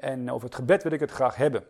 [0.00, 1.64] En over het gebed wil ik het graag hebben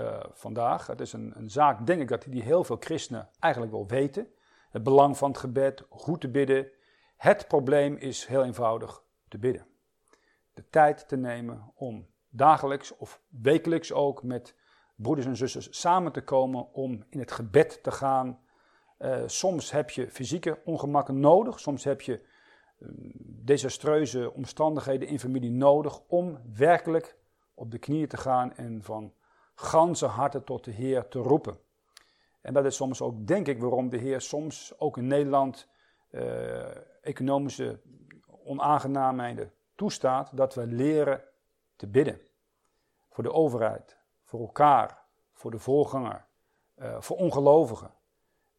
[0.00, 0.86] uh, vandaag.
[0.86, 4.28] Het is een, een, zaak, denk ik, dat die heel veel christenen eigenlijk wel weten.
[4.70, 6.68] Het belang van het gebed, goed te bidden.
[7.16, 9.66] Het probleem is heel eenvoudig te bidden.
[10.54, 14.54] De tijd te nemen om dagelijks of wekelijks ook met
[14.96, 18.38] broeders en zusters samen te komen om in het gebed te gaan.
[18.98, 22.20] Uh, soms heb je fysieke ongemakken nodig, soms heb je
[22.78, 22.88] uh,
[23.44, 27.16] desastreuze omstandigheden in familie nodig om werkelijk
[27.54, 29.12] op de knieën te gaan en van
[29.54, 31.58] ganse harte tot de Heer te roepen.
[32.40, 35.68] En dat is soms ook, denk ik, waarom de Heer soms ook in Nederland
[36.10, 36.62] uh,
[37.02, 37.80] economische
[38.44, 41.22] onaangenaamheden toestaat, dat we leren
[41.76, 42.20] te bidden.
[43.10, 44.98] Voor de overheid, voor elkaar,
[45.32, 46.24] voor de voorganger,
[46.78, 47.90] uh, voor ongelovigen.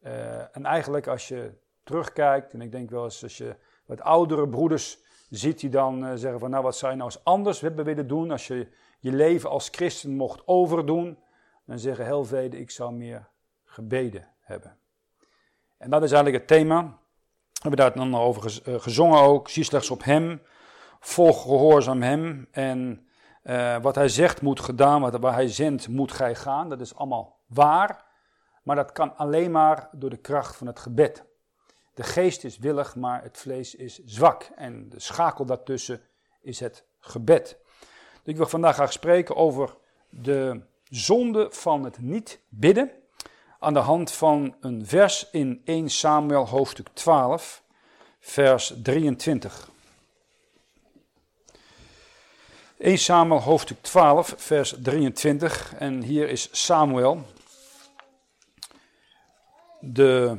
[0.00, 3.56] Uh, en eigenlijk als je terugkijkt, en ik denk wel eens als je
[3.86, 4.98] wat oudere broeders
[5.30, 8.30] ziet die dan zeggen van nou wat zou je nou eens anders hebben willen doen
[8.30, 8.68] als je
[9.06, 11.18] je leven als christen mocht overdoen,
[11.64, 13.28] dan zeggen heel velen, ik zou meer
[13.64, 14.78] gebeden hebben.
[15.78, 16.82] En dat is eigenlijk het thema.
[17.52, 19.48] We hebben daar dan over eh, gezongen ook.
[19.48, 20.42] Zie slechts op hem,
[21.00, 22.48] volg gehoorzaam hem.
[22.50, 23.06] En
[23.44, 26.68] uh, wat hij zegt moet gedaan, wat, waar hij zendt moet gij gaan.
[26.68, 28.04] Dat is allemaal waar.
[28.62, 31.24] Maar dat kan alleen maar door de kracht van het gebed.
[31.94, 34.50] De geest is willig, maar het vlees is zwak.
[34.56, 36.00] En de schakel daartussen
[36.40, 37.64] is het gebed.
[38.26, 39.76] Ik wil vandaag graag spreken over
[40.08, 42.90] de zonde van het niet bidden.
[43.58, 47.62] Aan de hand van een vers in 1 Samuel hoofdstuk 12,
[48.20, 49.70] vers 23.
[52.78, 55.74] 1 Samuel hoofdstuk 12, vers 23.
[55.74, 57.22] En hier is Samuel,
[59.80, 60.38] de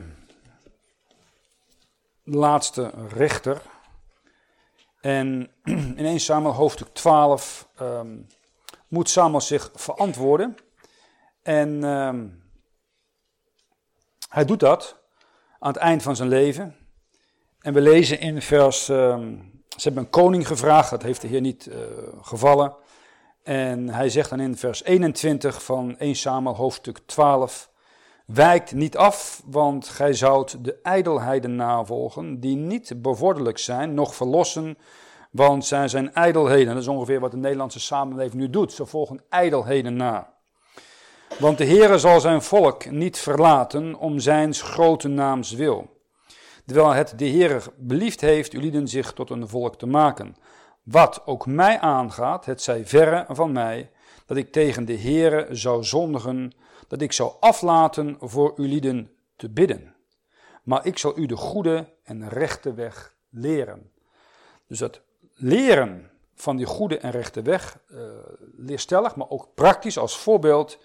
[2.24, 3.62] laatste rechter
[5.02, 5.52] en
[5.98, 8.28] in 1 Samuel hoofdstuk 12 um,
[8.88, 10.56] moet Samuel zich verantwoorden.
[11.42, 12.44] En um,
[14.30, 14.98] hij doet dat
[15.60, 16.76] aan het eind van zijn leven.
[17.60, 21.42] En we lezen in vers, um, ze hebben een koning gevraagd, dat heeft de Heer
[21.42, 21.76] niet uh,
[22.22, 22.76] gevallen.
[23.44, 27.70] En hij zegt dan in vers 21 van 1 Samuel hoofdstuk 12,
[28.28, 34.78] Wijkt niet af, want gij zoudt de ijdelheden navolgen, die niet bevorderlijk zijn, noch verlossen,
[35.32, 36.74] want zij zijn ijdelheden.
[36.74, 38.74] Dat is ongeveer wat de Nederlandse samenleving nu doet.
[38.74, 40.34] Ze volgen ijdelheden na.
[41.40, 45.96] Want de Heere zal zijn volk niet verlaten om zijn grote naams wil.
[46.66, 50.36] Terwijl het de Heere beliefd heeft ulieden zich tot een volk te maken.
[50.84, 53.92] Wat ook mij aangaat, het zij verre van mij,
[54.26, 56.54] dat ik tegen de Heere zou zondigen
[56.88, 59.96] dat ik zou aflaten voor uw lieden te bidden.
[60.64, 63.92] Maar ik zal u de goede en rechte weg leren.
[64.68, 65.02] Dus dat
[65.38, 68.00] leren van die goede en rechte weg, uh,
[68.58, 70.80] leerstellig, maar ook praktisch als voorbeeld,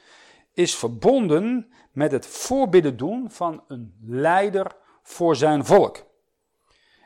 [0.53, 6.05] is verbonden met het voorbidden doen van een leider voor zijn volk.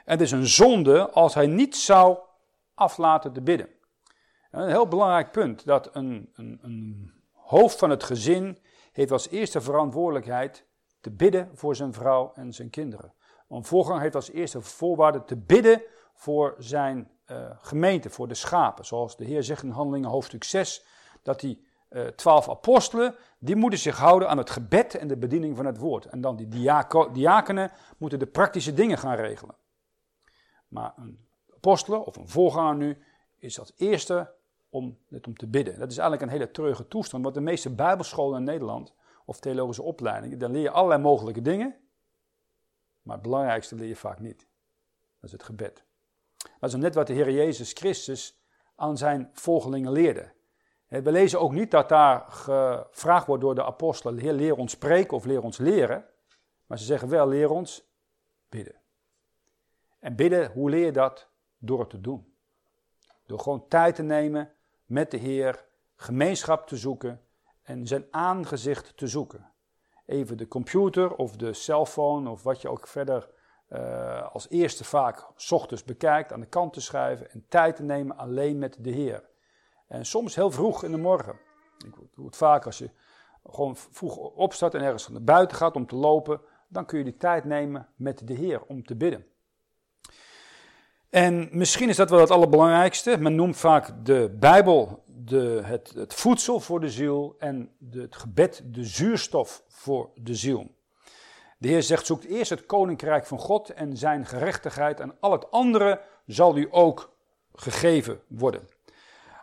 [0.04, 2.18] Het is een zonde als hij niet zou
[2.74, 3.68] aflaten te bidden.
[4.50, 8.58] Een heel belangrijk punt, dat een, een, een hoofd van het gezin
[8.92, 10.66] heeft als eerste verantwoordelijkheid
[11.00, 13.14] te bidden voor zijn vrouw en zijn kinderen.
[13.48, 15.82] Een voorganger heeft als eerste voorwaarde te bidden
[16.14, 18.84] voor zijn uh, gemeente, voor de schapen.
[18.84, 20.84] Zoals de Heer zegt in Handelingen hoofdstuk 6,
[21.22, 25.56] dat die uh, twaalf apostelen, die moeten zich houden aan het gebed en de bediening
[25.56, 26.04] van het woord.
[26.04, 29.54] En dan die diako, diakenen moeten de praktische dingen gaan regelen.
[30.68, 32.98] Maar een apostelen of een voorganger nu
[33.38, 34.34] is als eerste
[34.68, 35.78] om het om te bidden.
[35.78, 38.94] Dat is eigenlijk een hele treurige toestand, want de meeste bijbelscholen in Nederland,
[39.24, 41.76] of theologische opleidingen, dan leer je allerlei mogelijke dingen,
[43.02, 44.38] maar het belangrijkste leer je vaak niet.
[44.38, 45.85] Dat is het gebed.
[46.60, 48.40] Dat is net wat de Heer Jezus Christus
[48.76, 50.34] aan zijn volgelingen leerde.
[50.86, 55.24] We lezen ook niet dat daar gevraagd wordt door de apostelen, leer ons spreken of
[55.24, 56.04] leer ons leren,
[56.66, 57.90] maar ze zeggen wel leer ons
[58.48, 58.80] bidden.
[59.98, 61.28] En bidden, hoe leer je dat?
[61.58, 62.34] Door het te doen.
[63.26, 64.52] Door gewoon tijd te nemen
[64.84, 65.64] met de Heer,
[65.96, 67.20] gemeenschap te zoeken
[67.62, 69.50] en zijn aangezicht te zoeken.
[70.06, 73.30] Even de computer of de cellphone of wat je ook verder
[73.72, 78.16] uh, als eerste vaak ochtends bekijkt, aan de kant te schuiven en tijd te nemen
[78.16, 79.24] alleen met de Heer.
[79.88, 81.38] En soms heel vroeg in de morgen.
[81.86, 82.90] Ik doe het vaak als je
[83.44, 87.16] gewoon vroeg opstaat en ergens naar buiten gaat om te lopen, dan kun je die
[87.16, 89.26] tijd nemen met de Heer om te bidden.
[91.10, 93.16] En misschien is dat wel het allerbelangrijkste.
[93.18, 98.16] Men noemt vaak de Bijbel de, het, het voedsel voor de ziel en de, het
[98.16, 100.75] gebed de zuurstof voor de ziel.
[101.58, 105.50] De Heer zegt, zoekt eerst het koninkrijk van God en zijn gerechtigheid en al het
[105.50, 107.16] andere zal u ook
[107.54, 108.68] gegeven worden.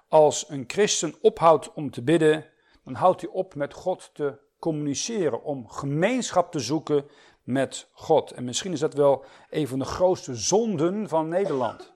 [0.08, 2.46] als een christen ophoudt om te bidden,
[2.84, 7.06] dan houdt hij op met God te communiceren, om gemeenschap te zoeken
[7.44, 8.32] met God.
[8.32, 11.94] En misschien is dat wel een van de grootste zonden van Nederland.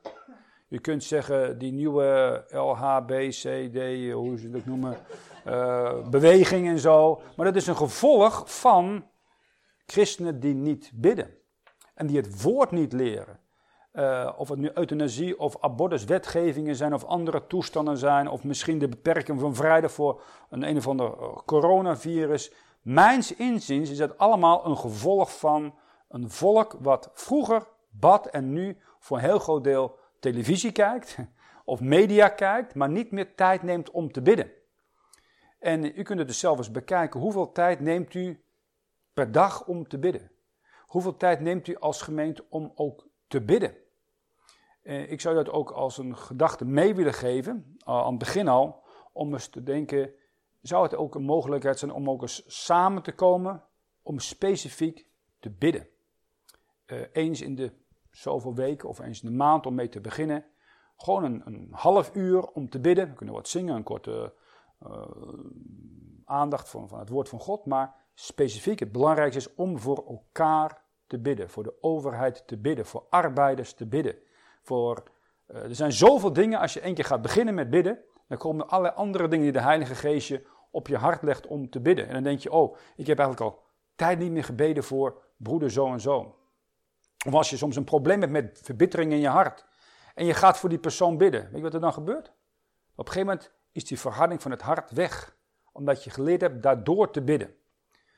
[0.67, 4.97] Je kunt zeggen, die nieuwe LHBCD, hoe ze dat noemen,
[5.47, 7.21] uh, beweging en zo.
[7.35, 9.05] Maar dat is een gevolg van
[9.87, 11.37] christenen die niet bidden.
[11.93, 13.39] En die het woord niet leren.
[13.93, 18.29] Uh, of het nu euthanasie of abortuswetgevingen zijn of andere toestanden zijn.
[18.29, 22.51] Of misschien de beperking van vrijdag voor een een of ander eh, coronavirus.
[22.81, 25.75] Mijns inziens is dat allemaal een gevolg van
[26.07, 31.17] een volk wat vroeger bad en nu voor een heel groot deel televisie kijkt
[31.65, 34.51] of media kijkt, maar niet meer tijd neemt om te bidden.
[35.59, 37.19] En u kunt het dus zelf eens bekijken.
[37.19, 38.41] Hoeveel tijd neemt u
[39.17, 40.31] per dag om te bidden?
[40.85, 43.75] Hoeveel tijd neemt u als gemeente om ook te bidden?
[44.81, 48.83] Eh, ik zou dat ook als een gedachte mee willen geven, aan het begin al,
[49.13, 50.13] om eens te denken,
[50.61, 53.63] zou het ook een mogelijkheid zijn om ook eens samen te komen
[54.01, 55.07] om specifiek
[55.39, 55.87] te bidden.
[56.85, 57.71] Uh, eens in de
[58.11, 60.45] zoveel weken of eens in de maand om mee te beginnen.
[60.97, 63.09] Gewoon een, een half uur om te bidden.
[63.09, 64.33] We kunnen wat zingen, een korte
[64.87, 65.07] uh,
[66.25, 67.65] aandacht van, van het woord van God.
[67.65, 71.49] Maar specifiek, het belangrijkste is om voor elkaar te bidden.
[71.49, 72.85] Voor de overheid te bidden.
[72.85, 74.15] Voor arbeiders te bidden.
[74.61, 75.03] Voor,
[75.47, 78.65] uh, er zijn zoveel dingen, als je één keer gaat beginnen met bidden, dan komen
[78.65, 81.79] er allerlei andere dingen die de Heilige Geest je op je hart legt om te
[81.79, 82.07] bidden.
[82.07, 83.63] En dan denk je, oh, ik heb eigenlijk al
[83.95, 86.35] tijd niet meer gebeden voor broeder zo en zo.
[87.25, 89.65] Of als je soms een probleem hebt met verbittering in je hart.
[90.15, 91.41] En je gaat voor die persoon bidden.
[91.41, 92.27] Weet je wat er dan gebeurt?
[92.95, 95.35] Op een gegeven moment is die verharding van het hart weg.
[95.71, 97.55] Omdat je geleerd hebt daardoor te bidden.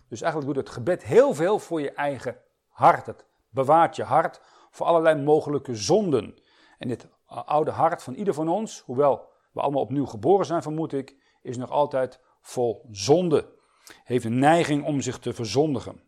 [0.10, 3.06] Dus eigenlijk doet het gebed heel veel voor je eigen hart.
[3.06, 4.42] Het bewaart je hart
[4.72, 6.38] voor allerlei mogelijke zonden.
[6.78, 10.94] En dit oude hart van ieder van ons, hoewel we allemaal opnieuw geboren zijn, vermoed
[10.94, 13.58] ik, is nog altijd vol zonde.
[14.04, 16.02] Heeft een neiging om zich te verzondigen.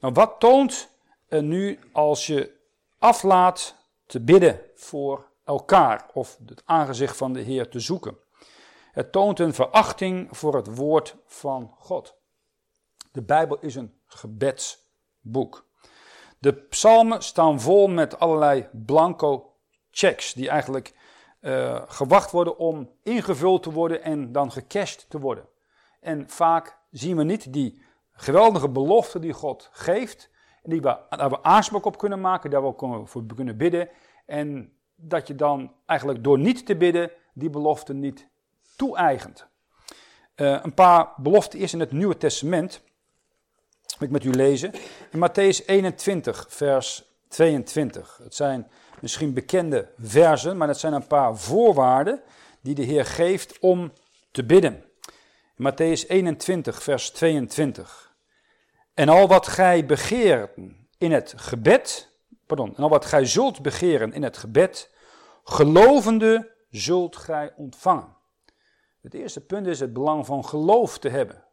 [0.00, 0.88] Nou, wat toont
[1.28, 2.60] nu als je
[2.98, 3.76] aflaat
[4.06, 8.18] te bidden voor elkaar of het aangezicht van de Heer te zoeken?
[8.92, 12.22] Het toont een verachting voor het woord van God.
[13.14, 15.66] De Bijbel is een gebedsboek.
[16.38, 19.52] De psalmen staan vol met allerlei blanco
[19.90, 20.94] checks die eigenlijk
[21.40, 25.48] uh, gewacht worden om ingevuld te worden en dan gecashed te worden.
[26.00, 27.82] En vaak zien we niet die
[28.12, 30.30] geweldige belofte die God geeft,
[30.62, 33.88] en die we, daar we aanspraak op kunnen maken, daar we voor kunnen bidden.
[34.26, 38.28] En dat je dan eigenlijk door niet te bidden die belofte niet
[38.76, 39.46] toe-eigent.
[40.36, 42.82] Uh, een paar beloften is in het Nieuwe Testament.
[43.98, 44.72] Ik met u lezen.
[45.10, 48.20] In Matthäus 21, vers 22.
[48.22, 48.70] Het zijn
[49.00, 52.22] misschien bekende versen, maar het zijn een paar voorwaarden
[52.60, 53.92] die de Heer geeft om
[54.30, 54.84] te bidden.
[55.56, 58.14] In Matthäus 21, vers 22.
[58.94, 60.50] En al wat gij begeert
[60.98, 62.08] in het gebed,
[62.46, 64.90] pardon, en al wat gij zult begeren in het gebed,
[65.44, 68.16] gelovende zult gij ontvangen.
[69.00, 71.44] Het eerste punt is het belang van geloof te hebben.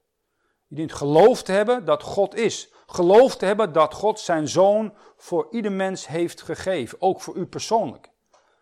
[0.72, 2.74] Je dient geloof te hebben dat God is.
[2.86, 7.02] Geloof te hebben dat God zijn zoon voor ieder mens heeft gegeven.
[7.02, 8.06] Ook voor u persoonlijk.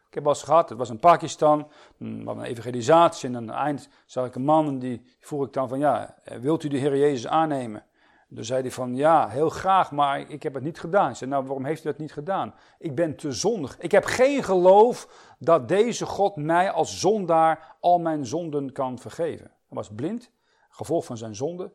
[0.07, 1.67] Ik heb wel eens gehad, het was in Pakistan,
[1.99, 5.69] een evangelisatie en aan het eind zag ik een man en die vroeg ik dan
[5.69, 7.83] van ja, wilt u de Heer Jezus aannemen?
[8.35, 11.09] toen zei hij van ja, heel graag, maar ik heb het niet gedaan.
[11.09, 12.53] Ik zei nou, waarom heeft u dat niet gedaan?
[12.79, 13.77] Ik ben te zondig.
[13.79, 15.07] Ik heb geen geloof
[15.39, 19.45] dat deze God mij als zondaar al mijn zonden kan vergeven.
[19.45, 20.31] Hij was blind,
[20.69, 21.71] gevolg van zijn zonde.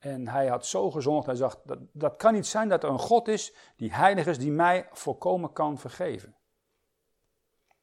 [0.00, 2.98] En hij had zo gezondigd, hij zag, dat, dat kan niet zijn dat er een
[2.98, 6.34] God is die heilig is, die mij volkomen kan vergeven.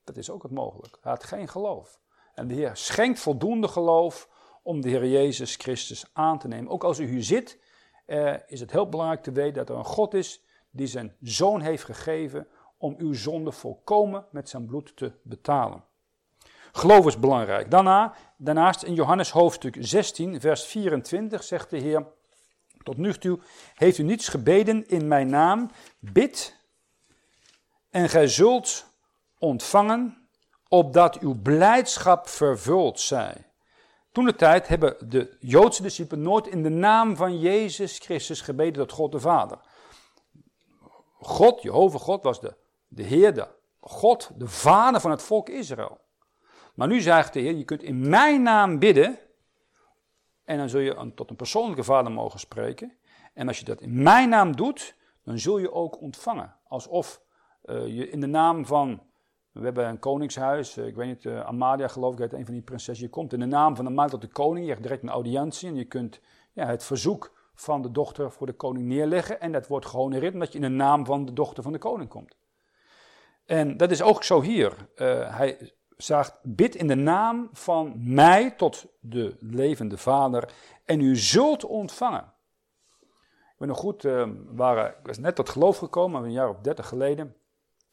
[0.04, 0.98] Dat is ook het mogelijk.
[1.02, 2.00] Hij had geen geloof.
[2.34, 4.30] En de Heer schenkt voldoende geloof
[4.64, 6.72] om de Heer Jezus Christus aan te nemen.
[6.72, 7.60] Ook als u hier zit,
[8.06, 11.62] eh, is het heel belangrijk te weten dat er een God is die zijn zoon
[11.62, 12.48] heeft gegeven
[12.78, 15.84] om uw zonde volkomen met zijn bloed te betalen.
[16.72, 17.72] Geloof is belangrijk.
[17.72, 22.06] Daarna, daarnaast in Johannes hoofdstuk 16, vers 24 zegt de Heer,
[22.84, 23.40] tot nu toe
[23.76, 26.56] heeft u niets gebeden in mijn naam, bid
[27.90, 28.86] en gij zult
[29.38, 30.28] ontvangen,
[30.68, 33.46] opdat uw blijdschap vervuld zij.
[34.12, 38.88] Toen de tijd hebben de Joodse discipelen nooit in de naam van Jezus Christus gebeden
[38.88, 39.58] tot God de Vader.
[41.20, 42.56] God, Jehovah God, was de,
[42.88, 43.48] de Heer, de
[43.80, 46.00] God, de Vader van het volk Israël.
[46.78, 49.18] Maar nu zegt de Heer, je kunt in mijn naam bidden.
[50.44, 52.94] En dan zul je een, tot een persoonlijke vader mogen spreken.
[53.34, 56.56] En als je dat in mijn naam doet, dan zul je ook ontvangen.
[56.68, 57.22] Alsof
[57.66, 59.02] uh, je in de naam van
[59.52, 63.06] We hebben een koningshuis, ik weet niet, Amalia geloof ik, uit een van die prinsessen.
[63.06, 65.10] Je komt in de naam van de man tot de koning, je hebt direct een
[65.10, 66.22] audiëntie en je kunt
[66.54, 69.40] ja, het verzoek van de dochter voor de koning neerleggen.
[69.40, 72.10] En dat wordt gehonoreerd omdat je in de naam van de dochter van de koning
[72.10, 72.38] komt.
[73.46, 74.90] En dat is ook zo hier.
[75.30, 80.54] hij zegt, bid in de naam van mij tot de levende vader
[80.86, 82.34] en u zult ontvangen.
[83.58, 86.60] Ik ben nog goed, uh, waren, ik was net tot geloof gekomen, een jaar of
[86.60, 87.36] dertig geleden.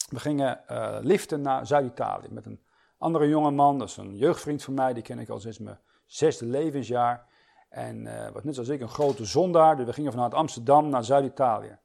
[0.08, 2.62] We gingen uh, liften naar Zuid-Italië met een
[2.99, 6.46] andere jongeman, dat is een jeugdvriend van mij, die ken ik al sinds mijn zesde
[6.46, 7.26] levensjaar.
[7.68, 11.04] En uh, was net zoals ik een grote zondaar, dus we gingen vanuit Amsterdam naar
[11.04, 11.78] Zuid-Italië.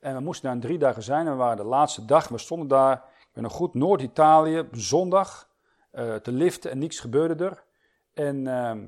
[0.00, 2.68] En we moesten daar drie dagen zijn en we waren de laatste dag, we stonden
[2.68, 5.48] daar, ik ben nog goed, Noord-Italië, zondag,
[6.22, 7.64] te liften en niets gebeurde er.
[8.14, 8.86] En ehm,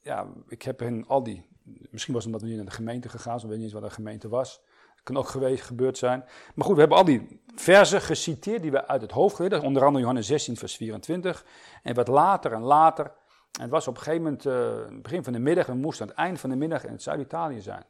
[0.00, 1.50] ja, ik heb hen al die
[1.90, 3.82] Misschien was het omdat we niet naar de gemeente gegaan we weten niet eens wat
[3.82, 4.60] een gemeente was.
[4.94, 6.24] Dat kan ook geweest, gebeurd zijn.
[6.54, 9.82] Maar goed, we hebben al die versen geciteerd die we uit het hoofd geleerd Onder
[9.84, 11.44] andere Johannes 16, vers 24.
[11.82, 13.04] En wat later en later.
[13.52, 16.10] En het was op een gegeven moment, uh, begin van de middag, we moesten aan
[16.10, 17.84] het eind van de middag in Zuid-Italië zijn.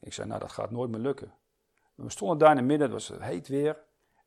[0.00, 1.34] Ik zei, nou dat gaat nooit meer lukken.
[1.94, 3.76] We stonden daar in het midden, het was heet weer.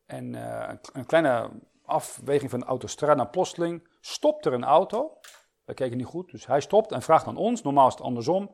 [0.05, 1.49] En uh, een, kleine
[1.87, 5.17] afweging van de autostrade naar Plotseling stopt er een auto.
[5.65, 8.43] We keken niet goed, dus hij stopt en vraagt aan ons, normaal is het andersom.
[8.43, 8.49] Uh,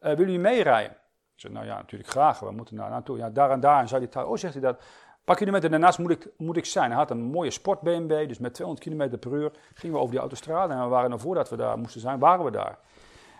[0.00, 0.96] willen jullie meerijden?
[1.34, 2.40] Ik zei, nou ja, natuurlijk graag.
[2.40, 3.16] We moeten naar naartoe.
[3.16, 3.80] Ja, daar en daar.
[3.80, 4.82] En zei hij, oh, zegt hij dat.
[5.24, 6.90] Pak jullie met en daarnaast moet ik, moet ik zijn.
[6.90, 10.10] Hij had een mooie sport BMW, dus met 200 km per uur gingen we over
[10.10, 10.72] die autostrade.
[10.72, 12.78] En we waren er voordat we daar moesten zijn, waren we daar.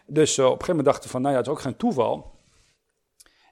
[0.07, 1.77] Dus uh, op een gegeven moment dachten we van, nou ja, het is ook geen
[1.77, 2.31] toeval.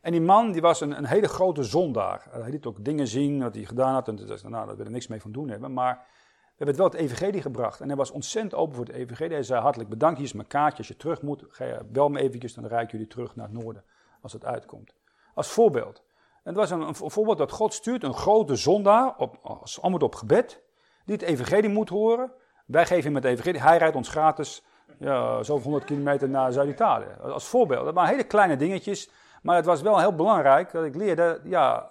[0.00, 2.26] En die man, die was een, een hele grote zondaar.
[2.30, 4.08] Hij liet ook dingen zien wat hij gedaan had.
[4.08, 5.72] En toen dacht nou, daar wil ik niks mee van doen hebben.
[5.72, 7.80] Maar we hebben het wel het evangelie gebracht.
[7.80, 9.32] En hij was ontzettend open voor het evangelie.
[9.32, 10.78] Hij zei hartelijk bedankt, hier is mijn kaartje.
[10.78, 13.62] Als je terug moet, ga je bel me eventjes, dan rijd jullie terug naar het
[13.62, 13.84] noorden.
[14.20, 14.94] Als het uitkomt.
[15.34, 16.02] Als voorbeeld.
[16.42, 20.02] En het was een, een voorbeeld dat God stuurt een grote zondaar, op, als antwoord
[20.02, 20.62] op gebed,
[21.04, 22.32] die het evangelie moet horen.
[22.66, 23.60] Wij geven hem het evangelie.
[23.60, 24.62] Hij rijdt ons gratis
[24.98, 27.06] ja, zoveel honderd kilometer naar Zuid-Italië.
[27.22, 27.84] Als voorbeeld.
[27.84, 29.10] Dat waren hele kleine dingetjes.
[29.40, 31.90] Maar het was wel heel belangrijk dat ik leerde, ja,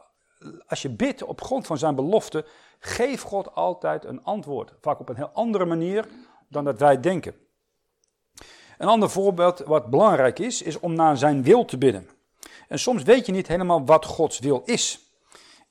[0.68, 2.46] als je bidt op grond van zijn belofte,
[2.79, 4.74] geeft God altijd een antwoord.
[4.82, 6.06] Vaak op een heel andere manier
[6.48, 7.36] dan dat wij denken.
[8.77, 12.10] Een ander voorbeeld wat belangrijk is, is om naar zijn wil te bidden.
[12.68, 15.13] En soms weet je niet helemaal wat Gods wil is.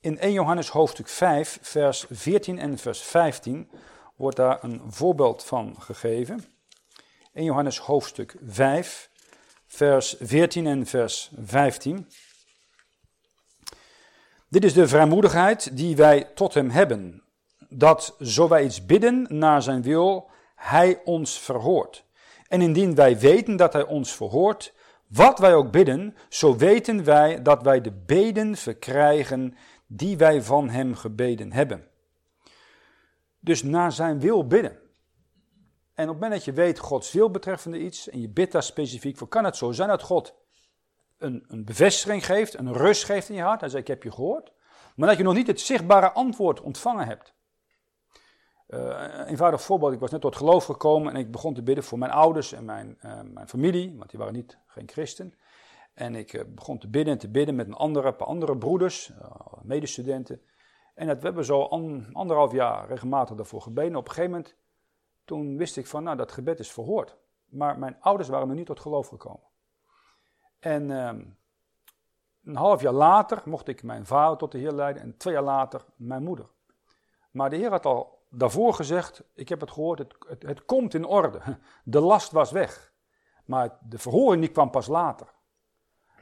[0.00, 3.70] In 1 Johannes hoofdstuk 5, vers 14 en vers 15
[4.16, 6.44] wordt daar een voorbeeld van gegeven.
[7.32, 9.07] 1 Johannes hoofdstuk 5,
[9.68, 12.08] vers 14 en vers 15.
[14.48, 17.22] Dit is de vrijmoedigheid die wij tot hem hebben,
[17.68, 22.04] dat zo wij iets bidden naar zijn wil, hij ons verhoort.
[22.48, 24.72] En indien wij weten dat hij ons verhoort,
[25.06, 29.56] wat wij ook bidden, zo weten wij dat wij de beden verkrijgen
[29.86, 31.86] die wij van hem gebeden hebben.
[33.40, 34.87] Dus naar zijn wil bidden.
[35.98, 38.62] En op het moment dat je weet Gods wil betreffende iets en je bidt daar
[38.62, 40.34] specifiek voor, kan het zo zijn dat God
[41.18, 43.60] een, een bevestiging geeft, een rust geeft in je hart.
[43.60, 44.52] Hij zegt, ik heb je gehoord.
[44.96, 47.34] Maar dat je nog niet het zichtbare antwoord ontvangen hebt.
[48.66, 51.98] Een eenvoudig voorbeeld, ik was net tot geloof gekomen en ik begon te bidden voor
[51.98, 55.34] mijn ouders en mijn, uh, mijn familie, want die waren niet, geen christen.
[55.94, 59.12] En ik uh, begon te bidden en te bidden met een andere, paar andere broeders,
[59.62, 60.42] medestudenten.
[60.94, 63.96] En dat, we hebben zo an, anderhalf jaar regelmatig daarvoor gebeden.
[63.96, 64.56] Op een gegeven moment,
[65.28, 67.16] toen wist ik van, nou dat gebed is verhoord.
[67.44, 69.46] Maar mijn ouders waren nog niet tot geloof gekomen.
[70.58, 71.24] En ehm,
[72.44, 75.42] een half jaar later mocht ik mijn vader tot de Heer leiden en twee jaar
[75.42, 76.46] later mijn moeder.
[77.30, 81.04] Maar de Heer had al daarvoor gezegd, ik heb het gehoord, het, het, komt in
[81.04, 81.40] orde.
[81.84, 82.92] De last was weg.
[83.44, 85.26] Maar de verhoring die kwam pas later.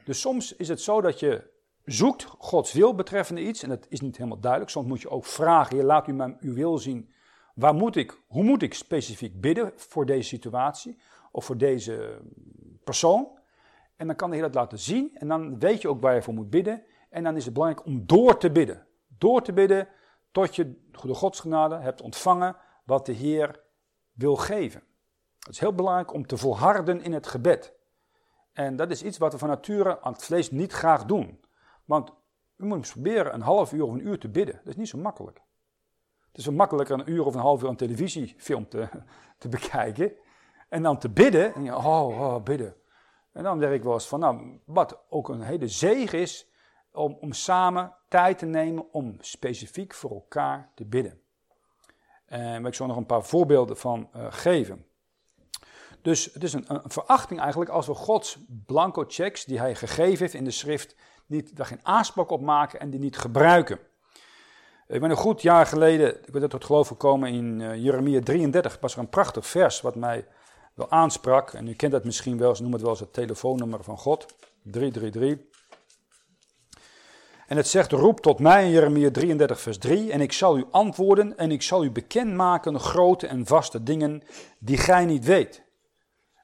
[0.04, 1.50] Dus soms is het zo dat je
[1.84, 4.70] zoekt Gods wil betreffende iets en dat is niet helemaal duidelijk.
[4.70, 7.14] Soms moet je ook vragen, Heer laat u mij uw wil zien.
[7.56, 10.98] Waar moet ik, hoe moet ik specifiek bidden voor deze situatie
[11.30, 12.22] of voor deze
[12.84, 13.38] persoon?
[13.96, 15.16] En dan kan de Heer dat laten zien.
[15.16, 16.82] En dan weet je ook waar je voor moet bidden.
[17.10, 18.86] En dan is het belangrijk om door te bidden.
[19.06, 19.88] Door te bidden
[20.30, 23.60] tot je de godsgenade hebt ontvangen wat de Heer
[24.12, 24.82] wil geven.
[25.38, 27.72] Het is heel belangrijk om te volharden in het gebed.
[28.52, 31.40] En dat is iets wat we van nature aan het vlees niet graag doen.
[31.84, 32.12] Want
[32.56, 34.54] we moeten proberen een half uur of een uur te bidden.
[34.54, 35.44] Dat is niet zo makkelijk.
[36.36, 38.88] Het is zo makkelijker een uur of een half uur een televisiefilm te,
[39.38, 40.12] te bekijken.
[40.68, 41.54] En dan te bidden.
[41.54, 42.76] En oh, oh, bidden.
[43.32, 46.48] En dan denk ik wel eens van, nou, wat ook een hele zegen is,
[46.92, 51.20] om, om samen tijd te nemen om specifiek voor elkaar te bidden.
[52.26, 54.86] En ik zal nog een paar voorbeelden van uh, geven.
[56.02, 60.18] Dus het is een, een, verachting eigenlijk als we Gods blanco checks die hij gegeven
[60.18, 63.78] heeft in de schrift, niet, daar geen aanspraak op maken en die niet gebruiken.
[64.88, 68.78] Ik ben een goed jaar geleden, ik ben tot geloof gekomen in uh, Jeremia 33,
[68.80, 70.26] was er een prachtig vers wat mij
[70.74, 71.52] wel aansprak.
[71.52, 74.26] En u kent dat misschien wel, ze noemen het wel eens het telefoonnummer van God,
[74.62, 75.46] 333.
[77.46, 80.66] En het zegt, roep tot mij in Jeremia 33 vers 3, en ik zal u
[80.70, 84.22] antwoorden en ik zal u bekendmaken grote en vaste dingen
[84.58, 85.62] die gij niet weet.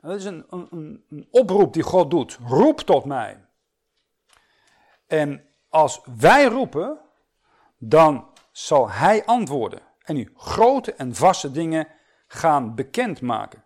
[0.00, 3.44] En dat is een, een, een oproep die God doet, roep tot mij.
[5.06, 6.98] En als wij roepen,
[7.78, 11.88] dan zal hij antwoorden en u grote en vaste dingen
[12.26, 13.64] gaan bekendmaken.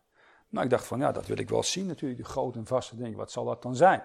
[0.49, 2.97] Nou, ik dacht van, ja, dat wil ik wel zien natuurlijk, die grote en vaste
[2.97, 3.17] dingen.
[3.17, 4.03] Wat zal dat dan zijn?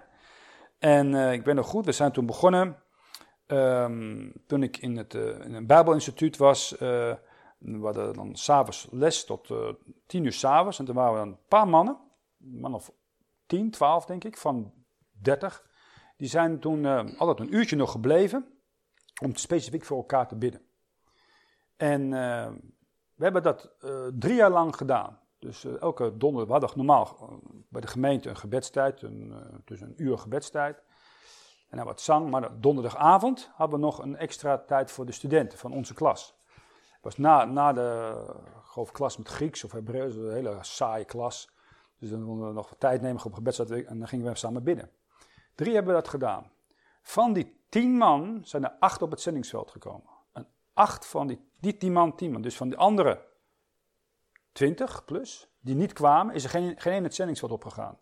[0.80, 2.84] En uh, ik ben nog goed, we zijn toen begonnen
[3.48, 6.80] Um, toen ik in, het, uh, in een Bijbelinstituut was, uh,
[7.58, 9.50] we hadden dan s'avonds les tot
[10.06, 10.80] tien uur s'avonds.
[10.80, 11.98] En toen waren we dan een paar mannen,
[12.38, 12.92] man of
[13.46, 14.74] tien, twaalf denk ik, van
[15.10, 15.66] dertig.
[16.18, 16.86] Die zijn toen
[17.18, 18.62] altijd een uurtje nog gebleven
[19.22, 20.62] om specifiek voor elkaar te bidden.
[21.82, 22.10] En
[23.16, 23.72] we hebben dat
[24.14, 25.20] drie jaar lang gedaan.
[25.40, 29.34] Dus elke donderdag, normaal bij de gemeente een gebedstijd, een,
[29.66, 30.84] dus een uur gebedstijd.
[31.70, 35.58] En dan wat zang, maar donderdagavond hadden we nog een extra tijd voor de studenten
[35.58, 36.36] van onze klas.
[36.92, 38.16] Het was na, na de
[38.64, 41.50] geloof, klas met Grieks of Hebreeuws, een hele saaie klas.
[42.00, 44.64] Dus dan konden we nog wat tijd nemen op gebed en dan gingen we samen
[44.64, 44.92] bidden.
[45.56, 46.52] Drie hebben we dat gedaan.
[47.02, 50.20] Van die tien man zijn er acht op het zendingsveld gekomen.
[50.74, 52.42] Acht van die, die tien man, tien man.
[52.42, 53.26] Dus van die andere
[54.52, 58.00] twintig plus, die niet kwamen, is er geen, geen één het zendingsveld opgegaan.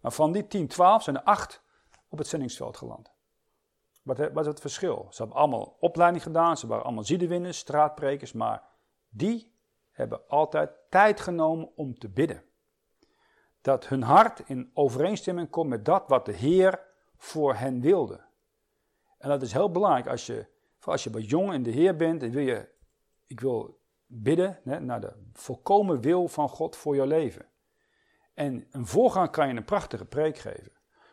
[0.00, 1.62] Maar van die tien, twaalf zijn er acht
[2.08, 3.12] op het zendingsveld geland.
[4.02, 5.06] Wat, wat is het verschil?
[5.10, 8.62] Ze hebben allemaal opleiding gedaan, ze waren allemaal ziedewinners, straatprekers, maar
[9.08, 9.54] die
[9.90, 12.44] hebben altijd tijd genomen om te bidden.
[13.60, 16.80] Dat hun hart in overeenstemming komt met dat wat de Heer
[17.16, 18.20] voor hen wilde.
[19.18, 20.46] En dat is heel belangrijk als je,
[20.90, 22.68] als je wat jong in de Heer bent en wil je,
[23.26, 27.46] ik wil bidden hè, naar de volkomen wil van God voor je leven.
[28.34, 30.72] En een voorgang kan je een prachtige preek geven.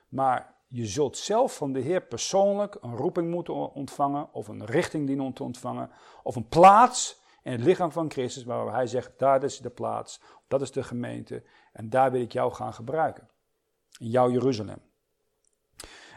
[0.09, 5.07] Maar je zult zelf van de Heer persoonlijk een roeping moeten ontvangen, of een richting
[5.07, 5.91] dienen te ontvangen,
[6.23, 10.21] of een plaats in het lichaam van Christus, waar hij zegt, daar is de plaats,
[10.47, 13.29] dat is de gemeente, en daar wil ik jou gaan gebruiken.
[13.97, 14.81] In jouw Jeruzalem.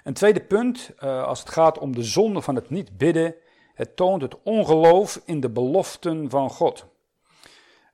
[0.04, 3.34] Een tweede punt, uh, als het gaat om de zonde van het niet bidden,
[3.82, 6.84] het toont het ongeloof in de beloften van God.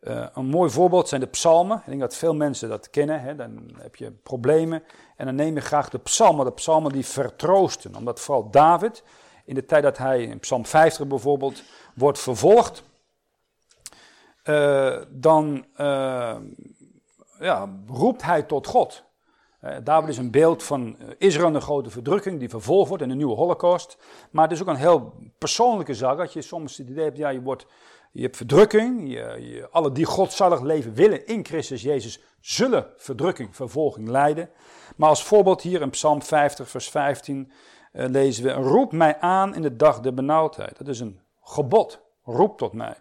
[0.00, 1.76] Uh, een mooi voorbeeld zijn de psalmen.
[1.76, 3.20] Ik denk dat veel mensen dat kennen.
[3.20, 3.34] Hè.
[3.34, 4.82] Dan heb je problemen
[5.16, 6.44] en dan neem je graag de psalmen.
[6.44, 7.96] De psalmen die vertroosten.
[7.96, 9.02] Omdat vooral David,
[9.44, 11.62] in de tijd dat hij in psalm 50 bijvoorbeeld
[11.94, 12.82] wordt vervolgd,
[14.44, 16.36] uh, dan uh,
[17.38, 19.04] ja, roept hij tot God.
[19.82, 23.34] David is een beeld van Israël een grote verdrukking die vervolgd wordt in een nieuwe
[23.34, 23.98] holocaust.
[24.30, 26.18] Maar het is ook een heel persoonlijke zaak.
[26.18, 27.66] Dat je soms het idee hebt, ja, je wordt
[28.12, 29.10] je hebt verdrukking.
[29.10, 34.50] Je, je, alle die godzalig leven willen in Christus Jezus zullen verdrukking, vervolging lijden.
[34.96, 37.52] Maar als voorbeeld hier in Psalm 50, vers 15
[37.92, 40.78] uh, eh, lezen we: Roep mij aan in de dag der benauwdheid.
[40.78, 42.06] Dat is een gebod.
[42.22, 42.94] Roep tot mij.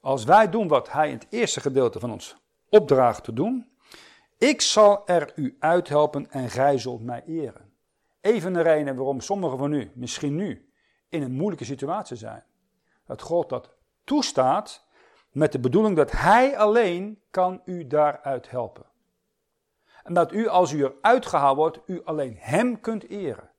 [0.00, 2.36] Als wij doen wat hij in het eerste gedeelte van ons
[2.68, 3.68] opdraagt te doen,
[4.38, 7.72] ik zal er u uithelpen en gij zult mij eren.
[8.20, 10.72] Even de reden waarom sommigen van u misschien nu
[11.08, 12.44] in een moeilijke situatie zijn.
[13.06, 13.70] Dat God dat
[14.04, 14.86] toestaat
[15.30, 18.86] met de bedoeling dat Hij alleen kan u daaruit helpen.
[20.02, 23.50] En dat u, als u eruit gehaald wordt, u alleen Hem kunt eren.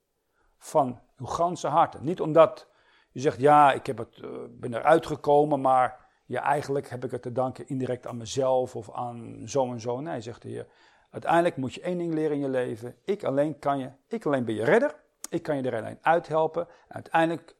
[0.57, 1.97] Van uw ganse harte.
[2.01, 2.67] Niet omdat
[3.13, 7.11] u zegt, ja, ik heb het, uh, ben eruit gekomen, maar ja, eigenlijk heb ik
[7.11, 9.99] het te danken indirect aan mezelf of aan zo en zo.
[9.99, 10.67] Nee, zegt de Heer.
[11.09, 12.95] Uiteindelijk moet je één ding leren in je leven.
[13.03, 14.95] Ik alleen kan je, ik alleen ben je redder.
[15.29, 16.67] Ik kan je er alleen uithelpen.
[16.67, 17.55] En uiteindelijk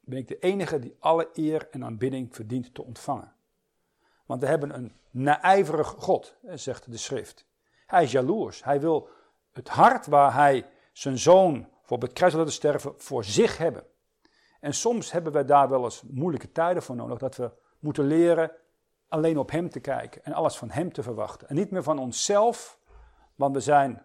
[0.00, 3.32] ben ik de enige die alle eer en aanbidding verdient te ontvangen.
[4.26, 7.46] Want we hebben een naijverig God, zegt de schrift.
[7.86, 8.64] Hij is jaloers.
[8.64, 9.08] Hij wil
[9.52, 13.84] het hart waar hij zijn zoon voor het kruis laten sterven, voor zich hebben.
[14.60, 18.50] En soms hebben we daar wel eens moeilijke tijden voor nodig, dat we moeten leren
[19.08, 21.48] alleen op hem te kijken en alles van hem te verwachten.
[21.48, 22.78] En niet meer van onszelf,
[23.34, 24.02] want we zijn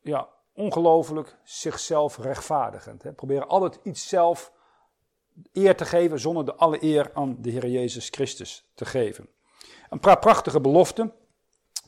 [0.00, 3.02] ja, ongelooflijk zichzelf rechtvaardigend.
[3.02, 3.12] Hè.
[3.12, 4.52] Proberen altijd iets zelf
[5.52, 9.28] eer te geven zonder de alle eer aan de Heer Jezus Christus te geven.
[9.90, 11.12] Een paar prachtige beloften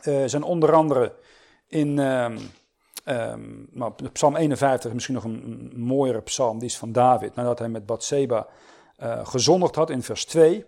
[0.03, 1.15] uh, zijn onder andere
[1.67, 2.39] in um,
[3.05, 7.59] um, nou, Psalm 51, misschien nog een, een, mooiere psalm, die is van David, nadat
[7.59, 8.47] hij met Bathseba
[9.03, 10.67] uh, gezondigd had in vers 2.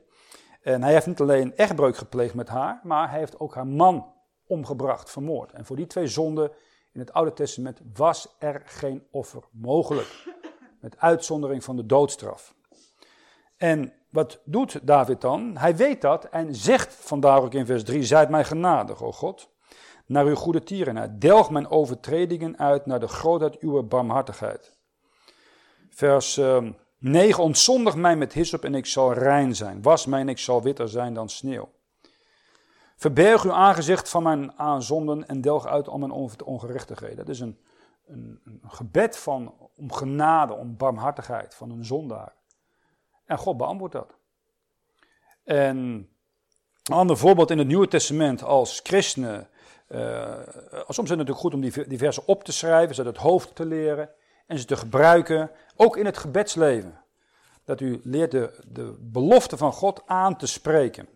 [0.63, 4.13] En hij heeft niet alleen echtbreuk gepleegd met haar, maar hij heeft ook haar man
[4.47, 5.53] omgebracht, vermoord.
[5.53, 6.51] En voor die twee zonden
[6.93, 10.25] in het Oude Testament was er geen offer mogelijk.
[10.81, 12.55] Met uitzondering van de doodstraf.
[13.57, 15.57] En wat doet David dan?
[15.57, 19.51] Hij weet dat en zegt vandaar ook in vers 3, zijt mij genadig, o God,
[20.07, 21.21] naar uw goede tierenheid.
[21.21, 24.79] Delg mijn overtredingen uit naar de grootheid uw barmhartigheid.
[25.91, 26.41] Vers
[27.03, 29.83] 9, ehm, ontzondig mij met hyssop en ik zal rein zijn.
[29.83, 31.73] Was mij en ik zal witter zijn dan sneeuw.
[32.97, 37.17] Verberg uw aangezicht van mijn aanzonden en delg uit al mijn ongerechtigheden.
[37.17, 37.59] Dat is een,
[38.07, 42.35] een, een gebed van, om genade, om barmhartigheid van een zondaar.
[43.25, 44.15] En God beantwoordt dat.
[45.45, 45.77] En
[46.83, 49.49] een ander voorbeeld in het Nieuwe Testament als christenen.
[49.89, 50.39] Uh,
[50.73, 53.65] soms is het natuurlijk goed om die, die op te schrijven, ze het hoofd te
[53.65, 54.11] leren
[54.53, 57.01] en ze te gebruiken, ook in het gebedsleven.
[57.65, 61.09] Dat u leert de, de belofte van God aan te spreken.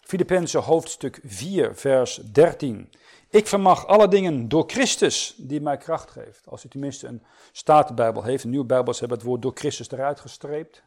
[0.00, 2.90] Filippenzen hoofdstuk 4, vers 13.
[3.30, 6.48] Ik vermag alle dingen door Christus die mij kracht geeft.
[6.48, 10.20] Als u tenminste een Statenbijbel heeft, een nieuwe Bijbels hebben het woord door Christus eruit
[10.20, 10.82] gestreept.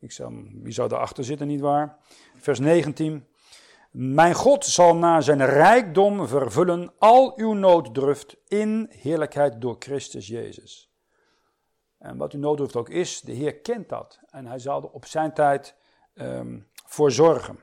[0.00, 1.96] Ik zou, wie zou daarachter zitten, nietwaar?
[2.36, 3.26] Vers 19.
[3.90, 10.83] Mijn God zal naar zijn rijkdom vervullen al uw nooddruft in heerlijkheid door Christus Jezus.
[12.04, 14.20] En wat uw nooddruft ook is, de Heer kent dat.
[14.30, 15.74] En hij zal er op zijn tijd
[16.14, 17.58] um, voor zorgen.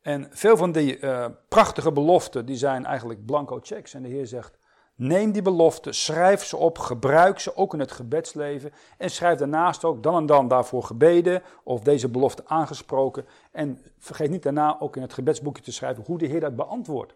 [0.00, 3.94] En veel van die uh, prachtige beloften, die zijn eigenlijk blanco checks.
[3.94, 4.58] En de Heer zegt,
[4.94, 8.72] neem die beloften, schrijf ze op, gebruik ze ook in het gebedsleven.
[8.98, 13.26] En schrijf daarnaast ook dan en dan daarvoor gebeden of deze belofte aangesproken.
[13.50, 17.14] En vergeet niet daarna ook in het gebedsboekje te schrijven hoe de Heer dat beantwoordt.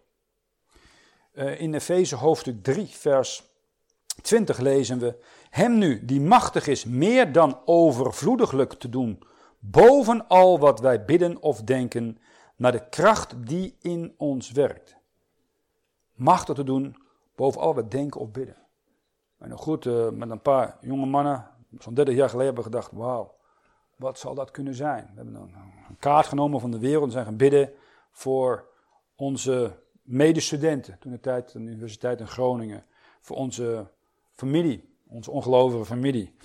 [1.33, 3.54] Uh, in Efeze hoofdstuk 3, vers
[4.21, 5.17] 20 lezen we,
[5.49, 9.23] Hem nu, die machtig is meer dan overvloediglijk te doen,
[9.59, 12.17] boven al wat wij bidden of denken
[12.55, 14.95] naar de kracht die in ons werkt.
[16.13, 16.95] Machtig te doen
[17.35, 18.55] boven al wat denken of bidden.
[19.37, 21.47] En goed, uh, met een paar jonge mannen,
[21.79, 23.35] zo'n 30 jaar geleden, hebben we gedacht: wauw,
[23.95, 25.03] wat zal dat kunnen zijn?
[25.03, 25.55] We hebben een,
[25.89, 27.71] een kaart genomen van de wereld en zijn gaan bidden
[28.11, 28.67] voor
[29.15, 30.99] onze medestudenten.
[30.99, 32.85] Toen de tijd aan de Universiteit in Groningen.
[33.21, 33.87] Voor onze
[34.35, 36.35] familie, onze ongelovige familie.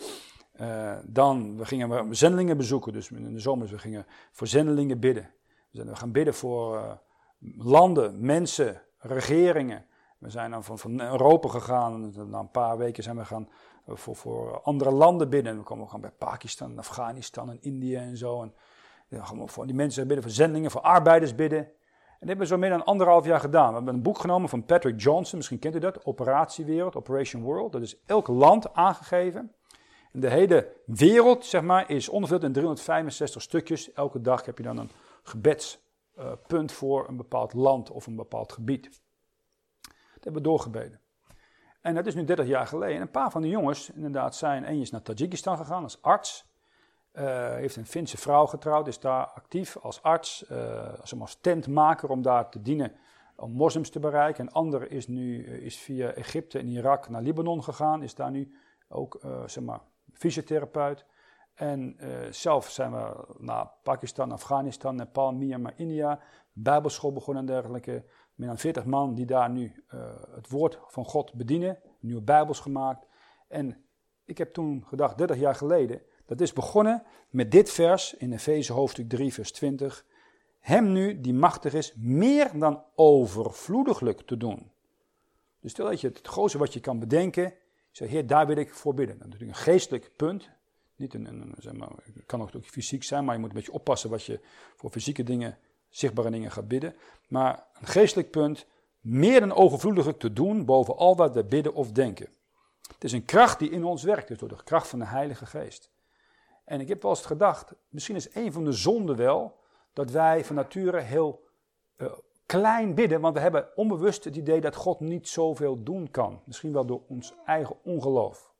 [0.60, 5.00] Uh, dan, we gingen we zendelingen bezoeken, dus in de zomer, we gingen voor zendelingen
[5.00, 5.30] bidden.
[5.70, 6.92] We gaan bidden voor uh,
[7.56, 9.84] landen, mensen, regeringen.
[10.18, 12.12] We zijn dan van, van Europa gegaan.
[12.30, 13.48] Na een paar weken zijn we gaan
[13.86, 15.56] eh, voor, voor andere landen bidden.
[15.56, 18.42] We komen gaan bij Pakistan, Afghanistan en India en zo.
[18.42, 18.54] En
[19.24, 21.68] gaan voor die mensen bidden, voor zendingen, voor arbeiders bidden.
[22.20, 23.68] En dat hebben we zo meer dan anderhalf jaar gedaan.
[23.68, 27.72] We hebben een boek genomen van Patrick Johnson, misschien kent u dat, Operatiewereld, Operation World.
[27.72, 29.54] Dat is elk land aangegeven.
[30.12, 33.92] En de hele wereld, zeg maar, is onderverdeeld in 365 stukjes.
[33.92, 34.90] Elke dag heb je dan een
[35.22, 38.84] gebedspunt voor een bepaald land of een bepaald gebied.
[40.14, 41.00] Dat hebben we doorgebeden.
[41.80, 42.96] En dat is nu 30 jaar geleden.
[42.96, 44.64] En een paar van de jongens, inderdaad, zijn.
[44.64, 46.49] Is naar Tajikistan gegaan als arts.
[47.12, 52.22] Uh, heeft een Finse vrouw getrouwd, is daar actief als arts, uh, als tentmaker om
[52.22, 52.92] daar te dienen
[53.36, 54.46] om moslims te bereiken.
[54.46, 58.30] Een ander is nu uh, is via Egypte en Irak naar Libanon gegaan, is daar
[58.30, 58.54] nu
[58.88, 59.80] ook zeg maar,
[60.12, 61.06] fysiotherapeut.
[61.54, 61.96] En
[62.30, 66.20] zelf zijn we naar Pakistan, Afghanistan, Nepal, Myanmar, India,
[66.52, 68.04] bijbelschool begonnen en dergelijke.
[68.34, 69.84] Meer dan 40 man die daar nu
[70.34, 73.06] het woord van God bedienen, nieuwe bijbels gemaakt.
[73.48, 73.84] En
[74.24, 78.72] ik heb toen gedacht, 30 jaar geleden, dat is begonnen met dit vers in Efeze
[78.72, 80.04] hoofdstuk 3, vers 20.
[80.60, 84.70] Hem nu, die machtig is, meer dan overvloediglijk te doen.
[85.60, 87.54] Dus stel dat je het grootste wat je kan bedenken,
[87.90, 89.18] zeg, Heer, daar wil ik voor bidden.
[89.18, 90.50] Dat is natuurlijk een geestelijk punt,
[90.96, 93.72] niet een, een, zeg maar, het kan ook fysiek zijn, maar je moet een beetje
[93.72, 94.40] oppassen wat je
[94.76, 96.94] voor fysieke dingen, zichtbare dingen gaat bidden.
[97.28, 98.66] Maar een geestelijk punt,
[99.00, 102.28] meer dan overvloedig te doen boven al wat we bidden of denken.
[102.92, 105.46] Het is een kracht die in ons werkt, dus door de kracht van de Heilige
[105.46, 105.89] Geest.
[106.70, 109.58] En ik heb wel eens gedacht, misschien is een van de zonden wel,
[109.92, 111.44] dat wij van nature heel
[111.96, 112.12] uh,
[112.46, 116.42] klein bidden, want we hebben onbewust het idee dat God niet zoveel doen kan.
[116.44, 118.52] Misschien wel door ons eigen ongeloof.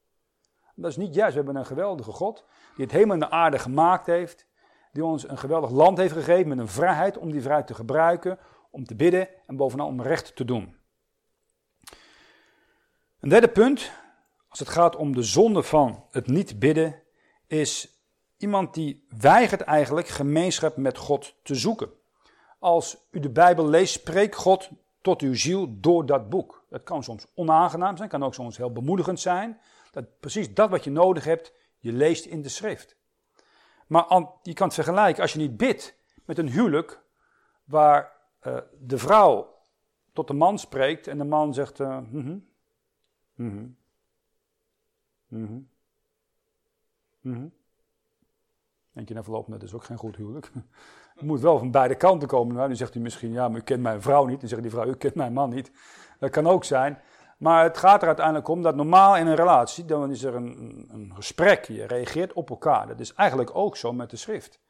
[0.75, 1.31] Dat is niet juist.
[1.31, 2.45] We hebben een geweldige God
[2.77, 4.47] die het hemel en de aarde gemaakt heeft.
[4.93, 8.39] Die ons een geweldig land heeft gegeven met een vrijheid om die vrijheid te gebruiken,
[8.71, 10.77] om te bidden en bovenal om recht te doen.
[13.21, 13.93] Een derde punt,
[14.49, 17.03] als het gaat om de zonde van het niet bidden,
[17.47, 17.99] is
[18.41, 21.91] iemand die weigert eigenlijk gemeenschap met God te zoeken.
[22.59, 26.65] Als u de Bijbel leest, spreekt God tot uw ziel door dat boek.
[26.69, 29.61] Dat kan soms onaangenaam zijn, kan ook soms heel bemoedigend zijn.
[29.91, 32.97] Dat precies dat wat je nodig hebt, je leest in de schrift.
[33.87, 34.05] Maar
[34.43, 37.03] je kan het vergelijken als je niet bidt met een huwelijk
[37.65, 39.59] waar uh, de vrouw
[40.13, 42.45] tot de man spreekt en de man zegt: uh, mm
[43.35, 43.77] -hmm,
[47.21, 47.53] mm
[49.01, 50.51] Denk je, nou verloopt dat is ook geen goed huwelijk.
[51.15, 52.57] Het moet wel van beide kanten komen.
[52.57, 54.41] Dan zegt u misschien, ja, maar u kent mijn vrouw niet.
[54.41, 55.73] Dan zegt die vrouw, u kent mijn man niet.
[56.19, 56.99] Dat kan ook zijn.
[57.39, 60.89] Maar het gaat er uiteindelijk om dat normaal in een relatie, dan is er een,
[60.93, 61.65] een gesprek.
[61.65, 62.87] Je reageert op elkaar.
[62.87, 64.61] Dat is eigenlijk ook zo met de schrift.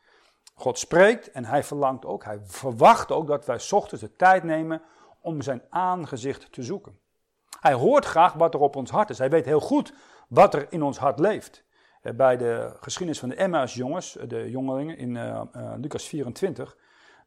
[0.55, 4.83] God spreekt en hij verlangt ook, hij verwacht ook dat wij ochtends de tijd nemen
[5.21, 6.99] om zijn aangezicht te zoeken.
[7.61, 9.19] Hij hoort graag wat er op ons hart is.
[9.19, 9.95] Hij weet heel goed
[10.29, 11.65] wat er in ons hart leeft.
[12.01, 15.43] Eh, bij de geschiedenis van de Emmaus-jongens, eh, de jongelingen in uh,
[15.77, 16.77] Lucas 24,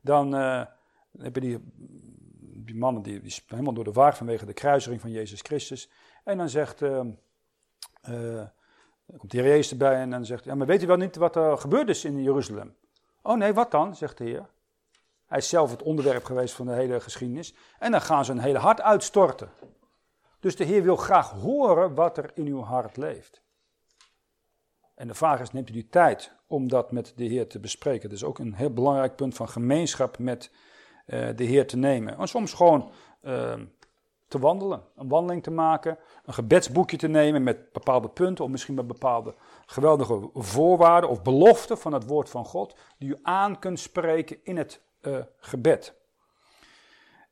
[0.01, 0.31] dan
[1.17, 1.59] heb je die,
[2.65, 5.89] die mannen die, die helemaal door de war vanwege de kruising van Jezus Christus.
[6.23, 6.77] En dan zegt,
[9.17, 11.35] komt de Heer Jezus erbij en dan zegt, ja, maar weet u wel niet wat
[11.35, 12.75] er gebeurd is in Jeruzalem?
[13.21, 14.49] Oh nee, wat dan, zegt de Heer.
[15.25, 17.55] Hij is zelf het onderwerp geweest van de hele geschiedenis.
[17.79, 19.49] En dan gaan ze een hele hart uitstorten.
[20.39, 23.42] Dus de Heer wil graag horen wat er in uw hart leeft.
[24.95, 28.09] En de vraag is, neemt u die tijd om dat met de Heer te bespreken?
[28.09, 30.51] Dat is ook een heel belangrijk punt van gemeenschap met
[31.07, 32.17] uh, de Heer te nemen.
[32.17, 33.53] En soms gewoon uh,
[34.27, 38.75] te wandelen, een wandeling te maken, een gebedsboekje te nemen met bepaalde punten of misschien
[38.75, 43.79] met bepaalde geweldige voorwaarden of beloften van het woord van God, die u aan kunt
[43.79, 46.01] spreken in het uh, gebed.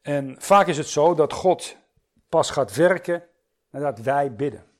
[0.01, 1.77] En vaak is het zo dat God
[2.29, 3.23] pas gaat werken
[3.69, 4.70] nadat wij bidden.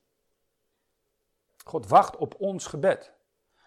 [1.63, 3.13] God wacht op ons gebed.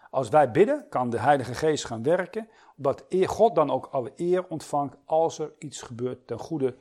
[0.09, 4.47] Als wij bidden, kan de Heilige Geest gaan werken, omdat God dan ook alle eer
[4.47, 6.75] ontvangt als er iets gebeurt ten goede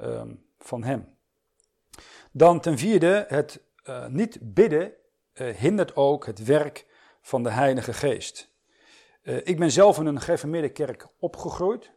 [0.00, 1.16] um, van Hem.
[2.32, 4.92] Dan ten vierde, het uh, niet bidden
[5.34, 6.86] uh, hindert ook het werk
[7.20, 8.52] van de Heilige Geest.
[9.22, 11.92] Uh, ik ben zelf in een gereformeerde kerk opgegroeid.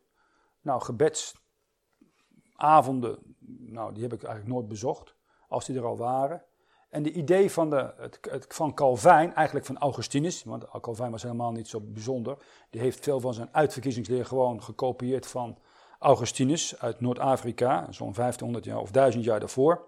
[0.61, 3.19] Nou, gebedsavonden,
[3.59, 5.15] nou, die heb ik eigenlijk nooit bezocht,
[5.47, 6.43] als die er al waren.
[6.91, 11.51] En de idee van, de, het, van Calvijn, eigenlijk van Augustinus, want Calvijn was helemaal
[11.51, 12.37] niet zo bijzonder.
[12.69, 15.57] Die heeft veel van zijn uitverkiezingsleer gewoon gekopieerd van
[15.99, 19.87] Augustinus uit Noord-Afrika, zo'n 1500 jaar of 1000 jaar daarvoor.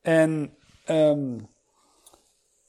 [0.00, 0.56] En
[0.88, 1.48] um,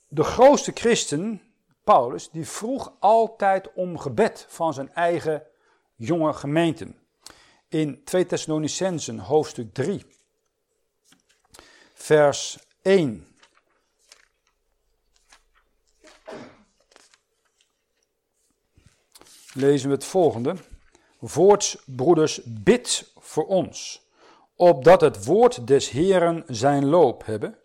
[0.08, 1.42] de grootste christen,
[1.84, 5.44] Paulus, die vroeg altijd om gebed van zijn eigen
[5.96, 6.96] jonge gemeenten.
[7.68, 10.06] In 2 Thessalonicensen hoofdstuk 3,
[11.94, 13.31] vers 1.
[19.54, 20.56] Lezen we het volgende.
[21.22, 24.08] Voorts, broeders, bid voor ons,
[24.56, 27.58] opdat het woord des Heeren zijn loop hebben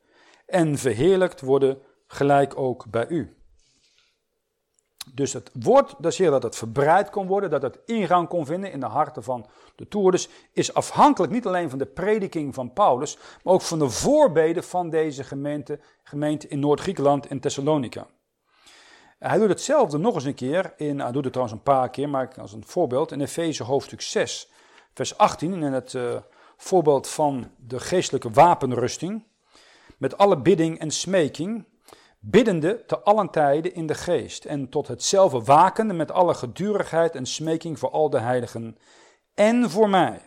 [0.46, 3.36] en verheerlijkt worden gelijk ook bij u.
[5.14, 8.72] Dus het woord des Heeren dat het verbreid kon worden, dat het ingang kon vinden
[8.72, 9.46] in de harten van
[9.76, 13.90] de toerders, is afhankelijk niet alleen van de prediking van Paulus, maar ook van de
[13.90, 18.06] voorbeden van deze gemeente, gemeente in Noord-Griekenland en Thessalonica.
[19.18, 22.08] Hij doet hetzelfde nog eens een keer, in, hij doet het trouwens een paar keer,
[22.08, 24.50] maar als een voorbeeld, in Efeze hoofdstuk 6,
[24.94, 26.16] vers 18, in het uh,
[26.56, 29.24] voorbeeld van de geestelijke wapenrusting,
[29.98, 31.64] met alle bidding en smeking,
[32.18, 37.26] biddende te allen tijden in de geest, en tot hetzelfde wakende met alle gedurigheid en
[37.26, 38.78] smeking voor al de heiligen,
[39.34, 40.20] en voor mij,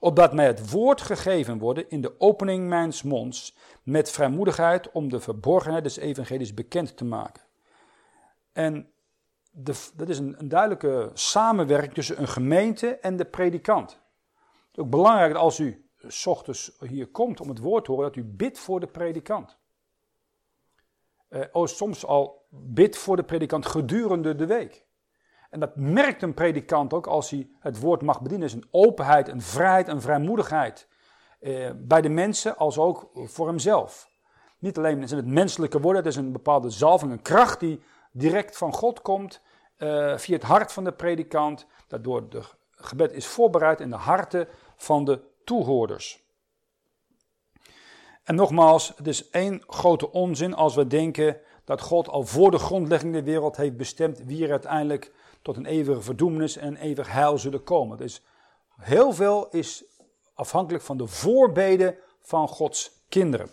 [0.00, 5.20] opdat mij het woord gegeven worden in de opening mijns monds, met vrijmoedigheid om de
[5.20, 7.41] verborgenheid des evangelies bekend te maken.
[8.52, 8.92] En
[9.52, 13.90] dat is een, een, duidelijke samenwerking tussen een gemeente en de predikant.
[13.90, 17.90] Het is ook belangrijk dat als u s ochtends hier komt om het woord te
[17.90, 19.60] horen, dat u bidt voor de predikant.
[21.30, 24.86] Uh, soms al bidt voor de predikant gedurende de week.
[25.50, 28.46] En dat merkt een predikant ook als hij het woord mag bedienen.
[28.46, 30.88] is een openheid, een vrijheid, een vrijmoedigheid.
[31.40, 34.10] Uh, bij de mensen als ook voor hemzelf.
[34.58, 38.56] Niet alleen zijn het menselijke woorden, het is een bepaalde zalving, een kracht die direct
[38.56, 39.40] van God komt
[39.78, 44.48] uh, via het hart van de predikant, daardoor de gebed is voorbereid in de harten
[44.76, 46.22] van de toehoorders.
[48.22, 52.58] En nogmaals, het is één grote onzin als we denken dat God al voor de
[52.58, 57.38] grondlegging der wereld heeft bestemd wie er uiteindelijk tot een eeuwige verdoemenis en eeuwig heil
[57.38, 57.96] zullen komen.
[57.96, 58.22] Dus
[58.76, 59.84] heel veel is
[60.34, 63.50] afhankelijk van de voorbeden van Gods kinderen.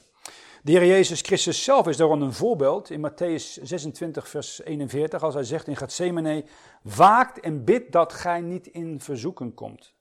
[0.69, 5.34] De Heer Jezus Christus zelf is daarom een voorbeeld in Matthäus 26, vers 41, als
[5.34, 6.45] hij zegt in Gethsemane,
[6.82, 9.93] waakt en bid dat gij niet in verzoeken komt.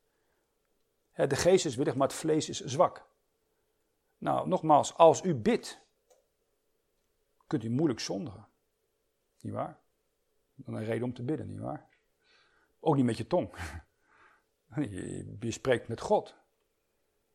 [1.15, 3.07] De geest is willig, maar het vlees is zwak.
[4.19, 5.81] Nou, nogmaals, als u bidt,
[7.47, 8.49] kunt u moeilijk zondigen.
[9.41, 9.79] Niet waar?
[10.55, 11.89] Dan een reden om te bidden, niet waar?
[12.81, 13.51] Ook niet met je tong.
[15.41, 16.35] Je, spreekt met God.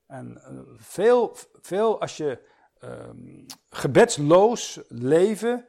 [0.05, 2.51] En eh, veel, veel als je
[2.83, 5.65] um, gebedsloos leven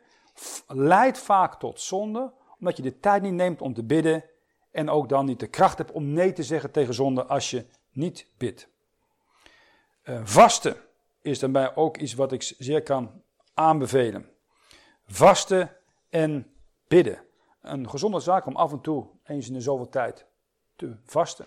[0.66, 4.24] leidt vaak tot zonde, omdat je de tijd niet neemt om te bidden
[4.70, 7.66] en ook dan niet de kracht hebt om nee te zeggen tegen zonde als je
[7.92, 8.68] niet bidt.
[10.04, 10.76] Uh, vasten
[11.22, 13.22] is daarbij ook iets wat ik zeer kan
[13.54, 14.28] aanbevelen.
[15.06, 15.76] Vasten
[16.08, 16.54] en
[16.88, 17.22] bidden.
[17.62, 20.26] Een gezonde zaak om af en toe, eens in de zoveel tijd,
[20.76, 21.46] te vasten.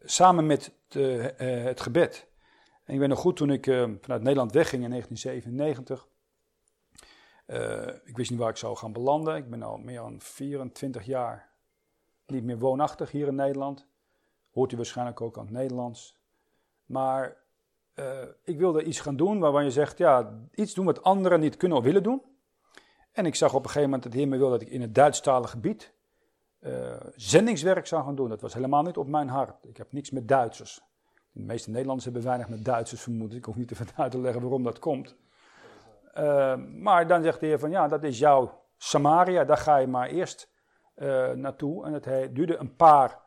[0.00, 2.27] Samen met de, uh, het gebed.
[2.88, 6.08] En ik weet nog goed toen ik uh, vanuit Nederland wegging in 1997.
[7.46, 9.36] Uh, ik wist niet waar ik zou gaan belanden.
[9.36, 11.50] Ik ben al meer dan 24 jaar
[12.26, 13.86] niet meer woonachtig hier in Nederland.
[14.50, 16.18] Hoort u waarschijnlijk ook aan het Nederlands.
[16.86, 17.36] Maar
[17.94, 21.56] uh, ik wilde iets gaan doen waarvan je zegt, ja, iets doen wat anderen niet
[21.56, 22.22] kunnen of willen doen.
[23.12, 24.80] En ik zag op een gegeven moment dat de Heer me wilde dat ik in
[24.80, 25.92] het Duitsstalige gebied
[27.14, 28.28] zendingswerk zou gaan doen.
[28.28, 29.64] Dat was helemaal niet op mijn hart.
[29.64, 30.87] Ik heb niks met Duitsers.
[31.38, 33.34] De meeste Nederlanders hebben weinig met Duitsers vermoed.
[33.34, 35.16] Ik hoef niet even uit te leggen waarom dat komt.
[36.14, 39.86] Uh, maar dan zegt de Heer van ja, dat is jouw Samaria, daar ga je
[39.86, 40.50] maar eerst
[40.96, 41.84] uh, naartoe.
[41.84, 43.20] En het duurde een paar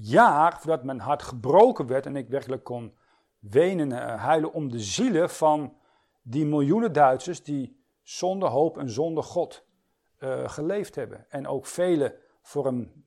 [0.00, 2.96] jaar voordat mijn hart gebroken werd en ik werkelijk kon
[3.38, 5.76] wenen, uh, huilen om de zielen van
[6.22, 9.64] die miljoenen Duitsers die zonder hoop en zonder God
[10.46, 11.26] geleefd hebben.
[11.28, 13.06] En ook velen voor een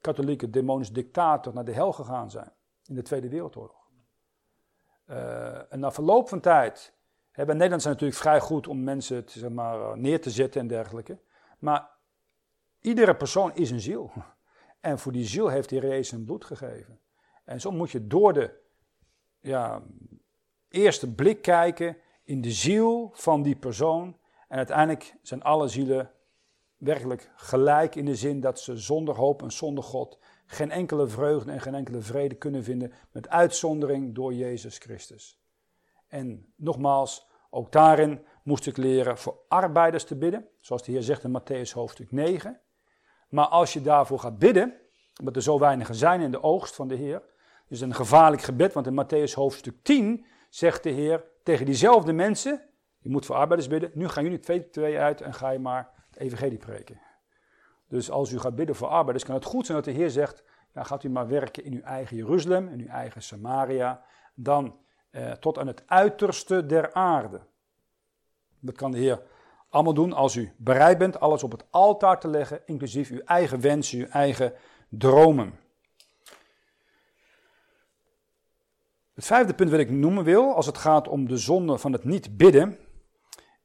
[0.00, 2.52] katholieke demonische dictator naar de hel gegaan zijn
[2.88, 3.82] in de Tweede Wereldoorlog.
[5.10, 6.94] Uh, en na verloop van tijd,
[7.30, 10.60] hè, bij Nederland zijn natuurlijk vrij goed om mensen te, zeg maar, neer te zetten
[10.60, 11.18] en dergelijke.
[11.58, 11.90] Maar
[12.80, 14.12] iedere persoon is een ziel.
[14.80, 17.00] En voor die ziel heeft hij Jezus zijn bloed gegeven.
[17.44, 18.60] En zo moet je door de
[19.40, 19.82] ja,
[20.68, 24.18] eerste blik kijken in de ziel van die persoon.
[24.48, 26.10] En uiteindelijk zijn alle zielen
[26.76, 31.52] werkelijk gelijk in de zin dat ze zonder hoop en zonder God geen enkele vreugde
[31.52, 35.42] en geen enkele vrede kunnen vinden, met uitzondering door Jezus Christus.
[36.08, 41.24] En nogmaals, ook daarin moest ik leren voor arbeiders te bidden, zoals de Heer zegt
[41.24, 42.60] in Matthäus hoofdstuk 9.
[43.28, 44.74] Maar als je daarvoor gaat bidden,
[45.18, 47.22] omdat er zo weinigen zijn in de oogst van de Heer,
[47.68, 52.62] is een gevaarlijk gebed, want in Matthäus hoofdstuk 10 zegt de Heer tegen diezelfde mensen,
[52.98, 55.90] je moet voor arbeiders bidden, nu gaan jullie twee, twee uit en ga je maar
[56.10, 57.00] het evangelie preken.
[57.94, 60.42] Dus als u gaat bidden voor arbeiders, kan het goed zijn dat de Heer zegt,
[60.72, 64.04] ja, gaat u maar werken in uw eigen Jeruzalem, in uw eigen Samaria,
[64.34, 64.76] dan
[65.10, 67.40] eh, tot aan het uiterste der aarde.
[68.60, 69.22] Dat kan de Heer
[69.68, 73.60] allemaal doen als u bereid bent alles op het altaar te leggen, inclusief uw eigen
[73.60, 74.52] wensen, uw eigen
[74.88, 75.58] dromen.
[79.14, 82.04] Het vijfde punt wat ik noemen wil, als het gaat om de zonde van het
[82.04, 82.78] niet bidden,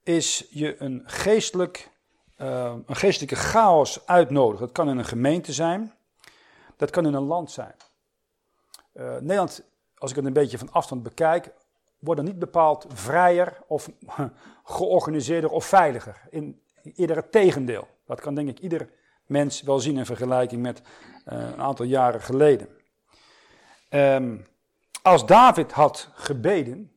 [0.03, 1.97] is je een, geestelijk,
[2.41, 4.65] uh, een geestelijke chaos uitnodigen.
[4.65, 5.93] Dat kan in een gemeente zijn,
[6.78, 7.75] dat kan in een land zijn.
[8.93, 9.63] Uh, Nederland,
[9.97, 11.52] als ik het een beetje van afstand bekijk,
[11.99, 13.89] wordt niet bepaald vrijer of
[14.63, 16.21] georganiseerder of veiliger.
[16.30, 16.62] In,
[16.95, 17.88] eerder het tegendeel.
[18.06, 18.89] Dat kan denk ik ieder
[19.25, 22.69] mens wel zien in vergelijking met uh, een aantal jaren geleden.
[23.89, 24.47] Um,
[25.02, 26.91] als David had gebeden,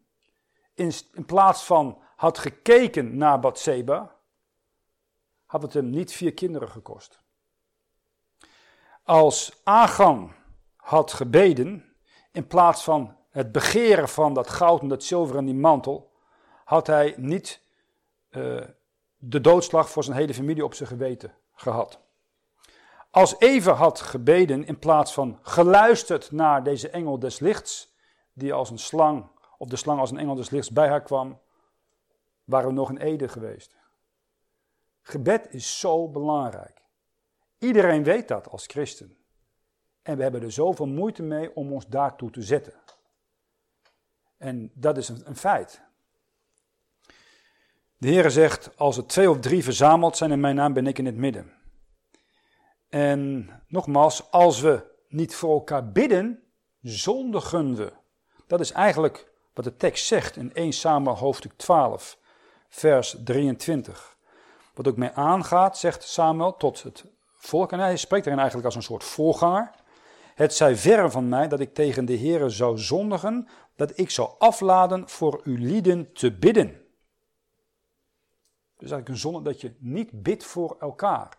[0.75, 4.17] in, in plaats van had gekeken naar Bathseba,
[5.53, 7.21] had het hem niet vier kinderen gekost.
[9.03, 10.33] Als Agan
[10.77, 11.95] had gebeden,
[12.31, 16.13] in plaats van het begeren van dat goud en dat zilver en die mantel,
[16.65, 17.61] had hij niet
[18.31, 18.61] uh,
[19.17, 22.01] de doodslag voor zijn hele familie op zijn geweten gehad.
[23.11, 27.95] Als Eva had gebeden in plaats van geluisterd naar deze engel des lichts,
[28.33, 29.27] die als een slang,
[29.59, 31.41] of de slang als een engel des lichts bij haar kwam,
[32.45, 33.81] waren we nog in Ede geweest.
[35.03, 36.83] Gebed is zo belangrijk.
[37.59, 39.17] Iedereen weet dat als christen.
[40.03, 42.75] En we hebben er zoveel moeite mee om ons daartoe te zetten.
[44.37, 45.83] En dat is een, een feit.
[47.97, 50.99] De Heere zegt, als er twee of drie verzameld zijn in mijn naam, ben ik
[50.99, 51.53] in het midden.
[52.89, 56.43] En nogmaals, als we niet voor elkaar bidden,
[56.81, 57.93] zondigen we.
[58.47, 62.19] Dat is eigenlijk wat de tekst zegt in 1 Samuel hoofdstuk 12,
[62.69, 64.17] vers 23.
[64.75, 68.77] Wat ook mee aangaat, zegt Samuel tot het volk, en hij spreekt erin eigenlijk als
[68.77, 69.71] een soort voorganger.
[70.35, 74.31] Het zij verre van mij dat ik tegen de Heere zou zondigen, dat ik zou
[74.39, 76.69] afladen voor uw lieden te bidden.
[78.77, 81.39] Dus eigenlijk een zonde dat je niet bidt voor elkaar.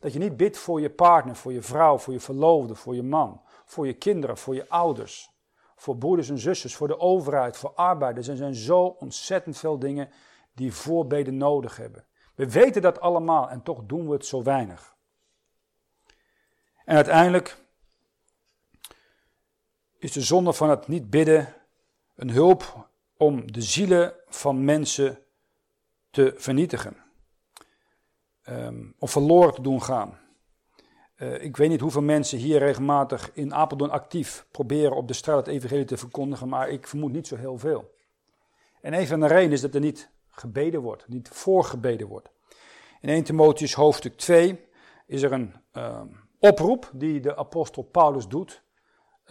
[0.00, 3.02] Dat je niet bidt voor je partner, voor je vrouw, voor je verloofde, voor je
[3.02, 5.36] man, voor je kinderen, voor je ouders
[5.78, 8.28] voor broeders en zusters, voor de overheid, voor arbeiders.
[8.28, 10.10] Er zijn zo ontzettend veel dingen
[10.54, 12.04] die voorbeden nodig hebben.
[12.38, 14.96] We weten dat allemaal en toch doen we het zo weinig.
[16.84, 17.56] En uiteindelijk
[19.98, 21.54] is de zonde van het niet bidden
[22.14, 25.18] een hulp om de zielen van mensen
[26.10, 26.96] te vernietigen.
[28.48, 30.18] um, of verloren te doen gaan.
[31.16, 35.46] Uh, ik weet niet hoeveel mensen hier regelmatig in Apeldoorn actief proberen op de straat
[35.46, 37.94] het evangelie te verkondigen, maar ik vermoed niet zo heel veel.
[38.80, 42.30] En een van de redenen is dat er niet gebeden wordt, niet voorgebeden wordt.
[43.00, 44.66] In 1 Timotheus hoofdstuk 2
[45.06, 46.00] is er een uh,
[46.38, 48.62] oproep die de apostel Paulus doet.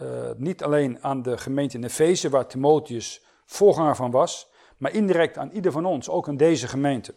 [0.02, 5.50] Uh, niet alleen aan de gemeente in waar Timotheus voorganger van was, maar indirect aan
[5.50, 7.14] ieder van ons, ook aan deze gemeente.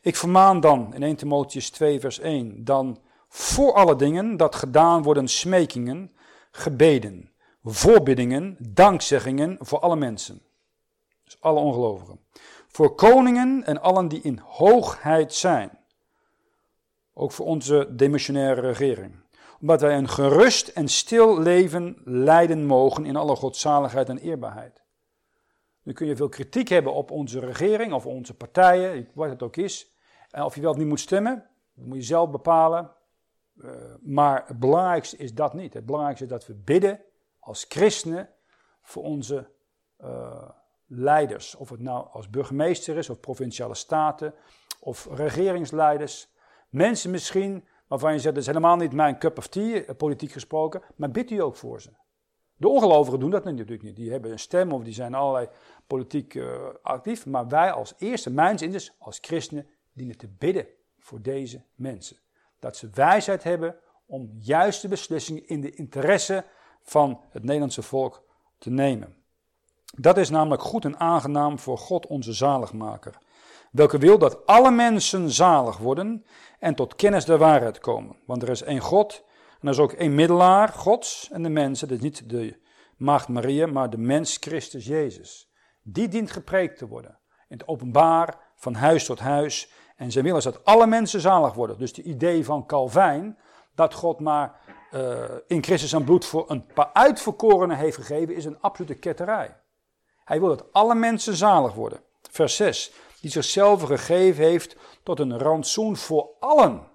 [0.00, 5.02] Ik vermaan dan in 1 Timotheus 2, vers 1, dan voor alle dingen dat gedaan
[5.02, 6.12] worden smekingen,
[6.50, 7.32] gebeden,
[7.62, 10.42] voorbiddingen, dankzeggingen voor alle mensen.
[11.24, 12.20] Dus alle ongelovigen.
[12.76, 15.78] Voor koningen en allen die in hoogheid zijn.
[17.14, 19.14] Ook voor onze demissionaire regering.
[19.60, 24.82] Omdat wij een gerust en stil leven leiden mogen in alle godzaligheid en eerbaarheid.
[25.82, 29.56] Nu kun je veel kritiek hebben op onze regering of onze partijen, wat het ook
[29.56, 29.94] is.
[30.30, 32.92] En of je wel of niet moet stemmen, dat moet je zelf bepalen.
[33.56, 33.70] Uh,
[34.00, 35.74] maar het belangrijkste is dat niet.
[35.74, 37.00] Het belangrijkste is dat we bidden
[37.38, 38.30] als christenen
[38.82, 39.50] voor onze
[40.00, 40.48] uh,
[40.86, 41.54] leiders.
[41.54, 44.34] Of het nou als burgemeester is, of provinciale staten,
[44.80, 46.28] of regeringsleiders.
[46.68, 50.32] Mensen misschien waarvan je zegt, dat is helemaal niet mijn cup of tea, eh, politiek
[50.32, 51.90] gesproken, maar bid u ook voor ze.
[52.56, 53.96] De ongelovigen doen dat natuurlijk niet.
[53.96, 55.48] Die hebben een stem of die zijn allerlei
[55.86, 57.26] politiek uh, actief.
[57.26, 60.66] Maar wij als eerste, mijns inziens, als christenen, dienen te bidden
[60.98, 62.16] voor deze mensen.
[62.58, 63.76] Dat ze wijsheid hebben
[64.06, 66.44] om juiste beslissingen in de interesse
[66.82, 68.22] van het Nederlandse volk
[68.58, 69.16] te nemen.
[69.94, 73.18] Dat is namelijk goed en aangenaam voor God onze zaligmaker,
[73.70, 76.24] welke wil dat alle mensen zalig worden
[76.58, 78.16] en tot kennis der waarheid komen.
[78.26, 79.24] Want er is één God
[79.60, 82.64] en er is ook één middelaar, Gods en de mensen, dat is niet de
[82.96, 85.50] maagd Maria, maar de mens Christus Jezus.
[85.82, 87.18] Die dient gepreekt te worden,
[87.48, 89.72] in het openbaar, van huis tot huis.
[89.96, 91.78] En zijn wil is dat alle mensen zalig worden.
[91.78, 93.38] Dus de idee van Calvijn,
[93.74, 94.60] dat God maar
[94.92, 99.56] uh, in Christus zijn bloed voor een paar uitverkorenen heeft gegeven, is een absolute ketterij.
[100.26, 102.00] Hij wil dat alle mensen zalig worden.
[102.30, 102.92] Vers 6.
[103.20, 106.88] Die zichzelf gegeven heeft tot een rantsoen voor allen.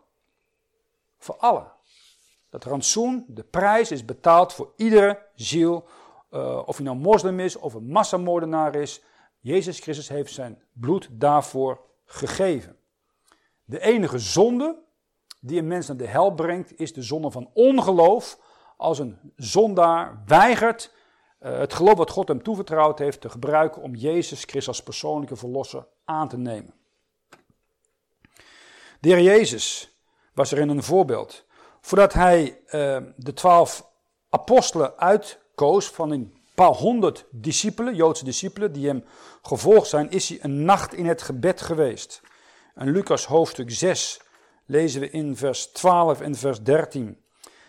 [1.17, 1.71] Voor allen.
[2.49, 5.88] Dat rantsoen, de prijs, is betaald voor iedere ziel.
[6.32, 9.01] Uh, of hij nou moslim is of een massamoordenaar is.
[9.39, 12.77] Jezus Christus heeft zijn bloed daarvoor gegeven.
[13.63, 14.84] De enige zonde
[15.39, 18.39] die een mens naar de hel brengt, is de zonde van ongeloof.
[18.77, 20.93] Als een zondaar weigert
[21.49, 25.87] het geloof wat God hem toevertrouwd heeft te gebruiken om Jezus Christus als persoonlijke verlosser
[26.05, 26.73] aan te nemen.
[28.99, 29.95] De heer Jezus
[30.33, 31.45] was erin een voorbeeld.
[31.81, 33.89] Voordat hij uh, de twaalf
[34.29, 39.03] apostelen uitkoos van een paar honderd discipelen, Joodse discipelen, die hem
[39.41, 42.21] gevolgd zijn, is hij een nacht in het gebed geweest.
[42.75, 44.21] En Lucas hoofdstuk 6
[44.65, 47.21] lezen we in vers 12 en vers 13.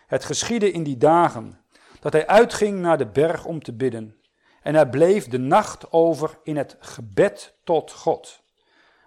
[0.06, 1.61] Het geschiedde in die dagen
[2.02, 4.16] dat hij uitging naar de berg om te bidden.
[4.62, 8.42] En hij bleef de nacht over in het gebed tot God.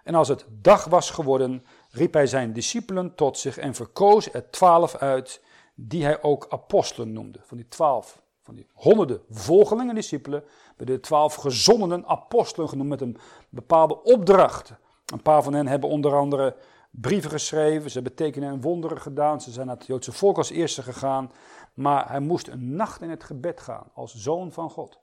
[0.04, 4.50] En als het dag was geworden, riep hij zijn discipelen tot zich en verkoos er
[4.50, 5.42] twaalf uit,
[5.74, 7.38] die hij ook apostelen noemde.
[7.42, 10.44] Van die twaalf, van die honderden volgelingen discipelen,
[10.76, 13.18] werden de twaalf gezondenen apostelen genoemd met een
[13.48, 14.72] bepaalde opdracht.
[15.06, 16.56] Een paar van hen hebben onder andere
[16.90, 20.50] brieven geschreven, ze hebben tekenen en wonderen gedaan, ze zijn naar het Joodse volk als
[20.50, 21.30] eerste gegaan.
[21.76, 25.00] Maar hij moest een nacht in het gebed gaan als zoon van God.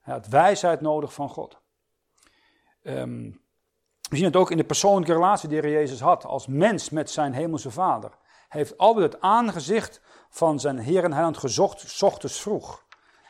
[0.00, 1.60] Hij had wijsheid nodig van God.
[2.82, 3.40] Um,
[4.08, 7.32] we zien het ook in de persoonlijke relatie die Jezus had als mens met zijn
[7.32, 8.10] hemelse vader.
[8.48, 12.84] Hij heeft altijd het aangezicht van zijn Heer en Heiland gezocht, ochtends vroeg.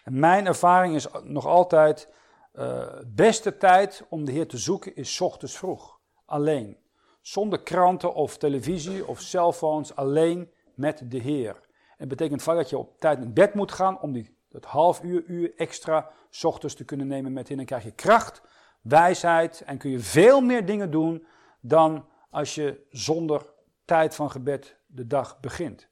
[0.04, 2.12] En mijn ervaring is nog altijd,
[2.54, 5.98] uh, beste tijd om de Heer te zoeken is ochtends vroeg.
[6.24, 6.78] Alleen.
[7.20, 11.68] Zonder kranten of televisie of cellphones, alleen met de Heer.
[12.00, 15.02] Het betekent vaak dat je op tijd in bed moet gaan om die, dat half
[15.02, 17.56] uur, uur extra s ochtends te kunnen nemen met in.
[17.56, 18.42] Dan krijg je kracht,
[18.80, 21.26] wijsheid en kun je veel meer dingen doen
[21.60, 23.52] dan als je zonder
[23.84, 25.88] tijd van gebed de dag begint.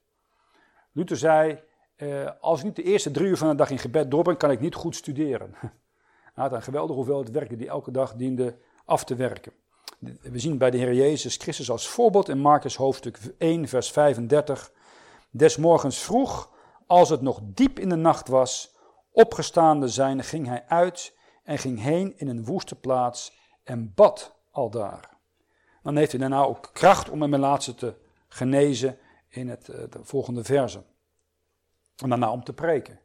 [0.91, 1.59] Luther zei,
[1.95, 4.51] eh, als ik niet de eerste drie uur van de dag in gebed doorbreng, kan
[4.51, 5.53] ik niet goed studeren.
[6.33, 9.51] Hij had een geweldige hoeveelheid werken die elke dag diende af te werken.
[10.21, 14.71] We zien bij de Heer Jezus Christus als voorbeeld in Marcus hoofdstuk 1, vers 35.
[15.29, 16.49] Des morgens vroeg,
[16.87, 18.75] als het nog diep in de nacht was,
[19.11, 25.17] opgestaande zijn, ging hij uit en ging heen in een woeste plaats en bad aldaar.
[25.83, 27.95] Dan heeft hij daarna ook kracht om hem laatste te
[28.27, 30.83] genezen in het eh, de volgende verse.
[31.95, 32.99] En daarna om te preken.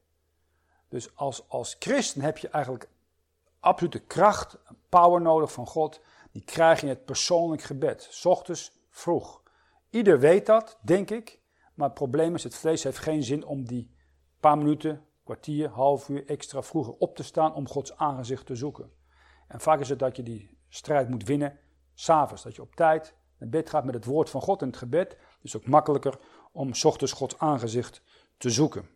[0.89, 2.89] Dus als, als christen heb je eigenlijk
[3.61, 4.57] absolute kracht,
[4.89, 6.01] power nodig van God.
[6.33, 8.07] Die krijg je in het persoonlijk gebed.
[8.11, 9.43] S ochtends vroeg.
[9.91, 11.39] Ieder weet dat, denk ik.
[11.75, 13.95] Maar het probleem is, het vlees heeft geen zin om die
[14.41, 18.91] paar minuten, kwartier, half uur extra vroeger op te staan om Gods aangezicht te zoeken.
[19.49, 21.59] En vaak is het dat je die strijd moet winnen
[21.95, 22.43] s'avonds.
[22.43, 25.17] Dat je op tijd naar bed gaat met het woord van God in het gebed.
[25.43, 26.19] Is ook makkelijker
[26.53, 28.03] om ochtends Gods aangezicht
[28.37, 28.89] te zoeken.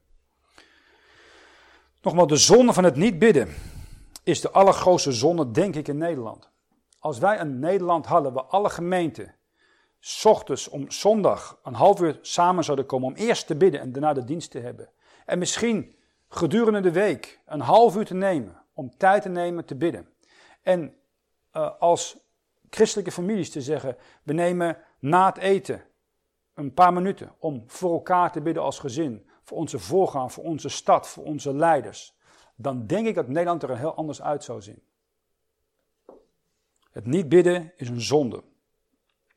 [2.02, 3.54] Nogmaals, de zonde van het niet bidden
[4.22, 6.50] is de allergrootste zonde, denk ik, in Nederland.
[6.98, 9.34] Als wij een Nederland hadden waar alle gemeenten
[10.24, 14.12] ochtends om zondag een half uur samen zouden komen om eerst te bidden en daarna
[14.12, 14.88] de dienst te hebben.
[15.26, 15.96] En misschien
[16.28, 20.08] gedurende de week een half uur te nemen om tijd te nemen te bidden.
[20.62, 20.94] En
[21.52, 22.16] uh, als
[22.70, 25.84] christelijke families te zeggen, we nemen na het eten
[26.54, 30.68] een paar minuten om voor elkaar te bidden als gezin, voor onze voorgaan, voor onze
[30.68, 32.16] stad, voor onze leiders.
[32.56, 34.82] Dan denk ik dat Nederland er heel anders uit zou zien.
[36.90, 38.42] Het niet bidden is een zonde.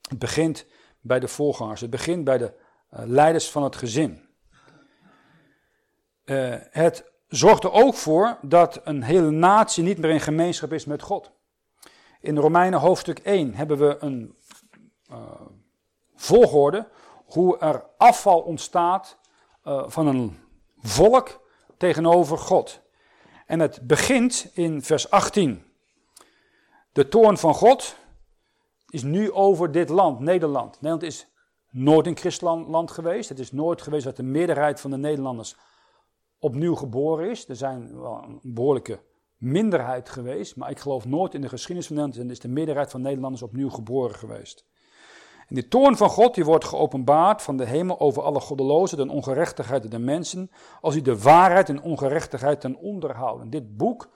[0.10, 0.66] Het begint
[1.02, 2.54] bij de voorgangers, het begint bij de
[2.94, 4.30] uh, leiders van het gezin.
[6.26, 10.86] Uh, het zorgt er ook voor dat een hele natie niet meer in gemeenschap is
[10.86, 11.32] met God.
[12.22, 14.36] In Romeinen hoofdstuk 1 hebben we een
[15.12, 15.18] uh,
[16.16, 16.90] volgorde
[17.26, 19.20] hoe er afval ontstaat
[19.88, 20.40] van een
[20.78, 21.42] volk
[21.78, 22.82] tegenover God.
[23.46, 25.64] En het begint in vers 18.
[26.92, 27.96] De toorn van God
[28.94, 30.74] is nu over dit land, Nederland.
[30.74, 31.28] Nederland is
[31.70, 33.30] nooit een christelijk land geweest.
[33.30, 35.56] Het is nooit geweest dat de meerderheid van de Nederlanders
[36.40, 37.50] opnieuw geboren is.
[37.50, 39.00] Er zijn wel een behoorlijke
[39.38, 43.02] minderheid geweest, maar ik geloof nooit in de geschiedenis van Nederland is de meerderheid van
[43.02, 44.66] Nederlanders opnieuw geboren geweest.
[45.48, 49.10] En die toorn van God die wordt geopenbaard van de hemel over alle goddelozen en
[49.10, 53.50] ongerechtigheid der mensen, als die de waarheid en ongerechtigheid ten onder houden.
[53.50, 54.10] Dit boek,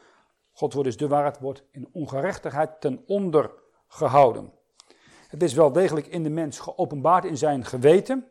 [0.51, 3.51] God wordt dus de waarheid, wordt in ongerechtigheid ten onder
[3.87, 4.53] gehouden.
[5.35, 8.27] Het is wel degelijk in de mens geopenbaard in zijn geweten.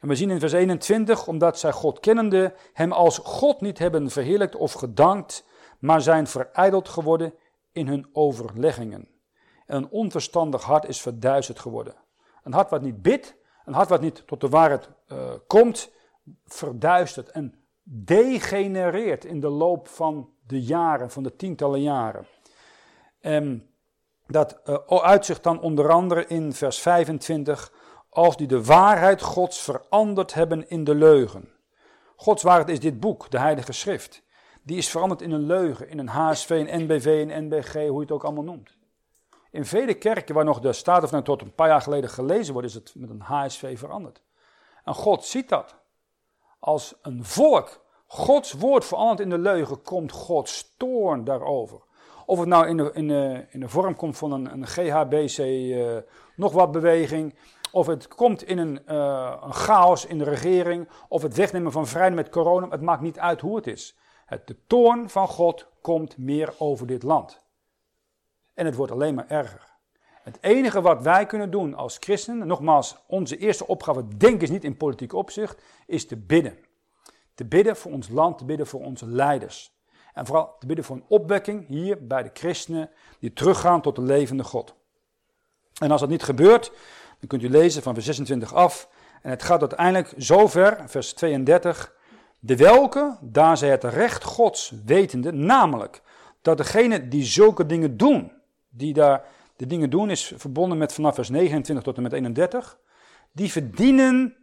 [0.00, 4.10] En we zien in vers 21, omdat zij God kennende, hem als God niet hebben
[4.10, 5.46] verheerlijkt of gedankt,
[5.78, 7.34] maar zijn verijdeld geworden
[7.72, 9.08] in hun overleggingen.
[9.66, 11.94] En een onverstandig hart is verduisterd geworden.
[12.42, 15.92] Een hart wat niet bidt, een hart wat niet tot de waarheid uh, komt,
[16.44, 22.26] verduistert en degenereert in de loop van de jaren, van de tientallen jaren.
[23.20, 23.71] En
[24.26, 27.72] dat uh, uitzicht dan onder andere in vers 25,
[28.08, 31.48] als die de waarheid Gods veranderd hebben in de leugen.
[32.16, 34.22] Gods waarheid is dit boek, de Heilige Schrift
[34.62, 38.00] die is veranderd in een leugen, in een HSV, een NBV, een NBG, hoe je
[38.00, 38.76] het ook allemaal noemt.
[39.50, 42.74] In vele kerken waar nog de Statenvertaling tot een paar jaar geleden gelezen wordt, is
[42.74, 44.22] het met een HSV veranderd.
[44.84, 45.74] En God ziet dat.
[46.58, 51.80] Als een volk Gods woord verandert in de leugen, komt Gods toorn daarover.
[52.26, 53.10] Of het nou in de, in
[53.50, 55.96] in de vorm komt van een, een GHBC, eh,
[56.36, 57.34] nog wat beweging,
[57.72, 61.86] of het komt in een, uh, een chaos in de regering, of het wegnemen van
[61.86, 63.96] vrijheid met corona, het maakt niet uit hoe het is.
[64.26, 67.40] Het, de toorn van God komt meer over dit land.
[68.54, 69.70] En het wordt alleen maar erger.
[70.22, 74.64] Het enige wat wij kunnen doen als christenen, nogmaals, onze eerste opgave, denk is niet
[74.64, 76.58] in politiek opzicht, is te bidden.
[77.34, 79.81] Te bidden voor ons land, te bidden voor onze leiders.
[80.12, 84.02] En vooral te bidden voor een opwekking hier bij de christenen die teruggaan tot de
[84.02, 84.74] levende God.
[85.78, 86.72] En als dat niet gebeurt,
[87.18, 88.88] dan kunt u lezen van vers 26 af.
[89.22, 91.94] En het gaat uiteindelijk zover, vers 32,
[92.38, 96.02] de welke, daar zij het recht Gods wetende, namelijk
[96.42, 98.32] dat degene die zulke dingen doen,
[98.68, 99.24] die daar
[99.56, 102.78] de dingen doen, is verbonden met vanaf vers 29 tot en met 31,
[103.32, 104.36] die verdienen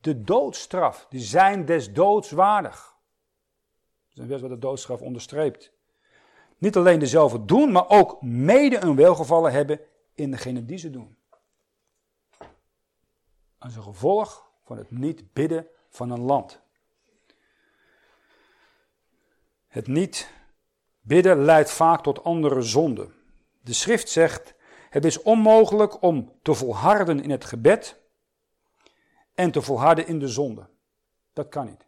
[0.00, 1.06] de doodstraf.
[1.08, 2.89] Die zijn des doods waardig.
[4.14, 5.72] Dat is wat de doodstraf onderstreept.
[6.58, 9.80] Niet alleen dezelfde doen, maar ook mede een welgevallen hebben
[10.14, 11.16] in degene die ze doen.
[13.58, 16.60] Als een gevolg van het niet bidden van een land.
[19.66, 20.32] Het niet
[21.00, 23.14] bidden leidt vaak tot andere zonden.
[23.60, 24.54] De schrift zegt:
[24.90, 28.00] Het is onmogelijk om te volharden in het gebed
[29.34, 30.68] en te volharden in de zonde.
[31.32, 31.86] Dat kan niet.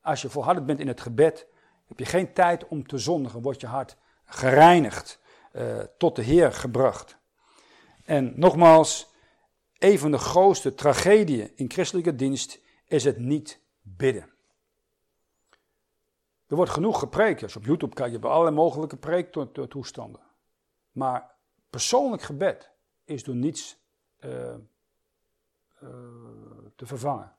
[0.00, 1.46] Als je volhardend bent in het gebed,
[1.86, 5.20] heb je geen tijd om te zondigen, wordt je hart gereinigd,
[5.52, 7.18] uh, tot de Heer gebracht.
[8.04, 9.14] En nogmaals,
[9.78, 14.30] een van de grootste tragedieën in christelijke dienst is het niet bidden.
[16.46, 17.42] Er wordt genoeg gepreekt.
[17.42, 20.20] Als op YouTube kijkt, je hebt allerlei mogelijke preektoestanden.
[20.92, 21.30] Maar
[21.70, 22.70] persoonlijk gebed
[23.04, 23.78] is door niets
[24.20, 25.90] uh, uh,
[26.76, 27.36] te vervangen.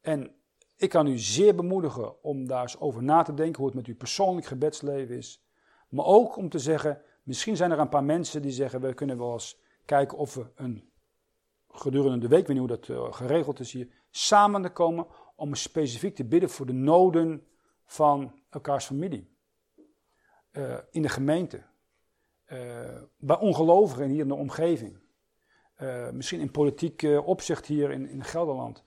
[0.00, 0.34] En
[0.80, 3.86] ik kan u zeer bemoedigen om daar eens over na te denken hoe het met
[3.86, 5.44] uw persoonlijk gebedsleven is.
[5.88, 9.18] Maar ook om te zeggen, misschien zijn er een paar mensen die zeggen, we kunnen
[9.18, 10.90] wel eens kijken of we een
[11.68, 15.06] gedurende de week, weet niet hoe dat uh, geregeld is hier, samen te komen
[15.36, 17.46] om specifiek te bidden voor de noden
[17.84, 19.36] van elkaars familie.
[20.52, 21.62] Uh, in de gemeente.
[22.46, 24.98] Uh, bij ongelovigen hier in de omgeving.
[26.12, 28.84] misschien in politiek opzicht hier in, in Gelderland.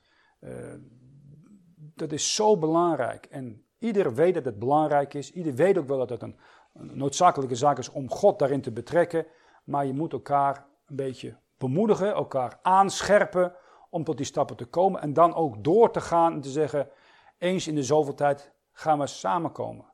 [1.96, 3.26] Dat is zo belangrijk.
[3.26, 5.32] En ieder weet dat het belangrijk is.
[5.32, 6.39] Ieder weet ook wel dat het een,
[6.74, 9.26] noodzakelijke zaak is om God daarin te betrekken.
[9.64, 13.56] Maar je moet elkaar een beetje bemoedigen, elkaar aanscherpen
[13.89, 15.02] om tot die stappen te komen.
[15.02, 16.89] En dan ook door te gaan en te zeggen,
[17.38, 19.86] eens in de zoveel tijd gaan we samenkomen.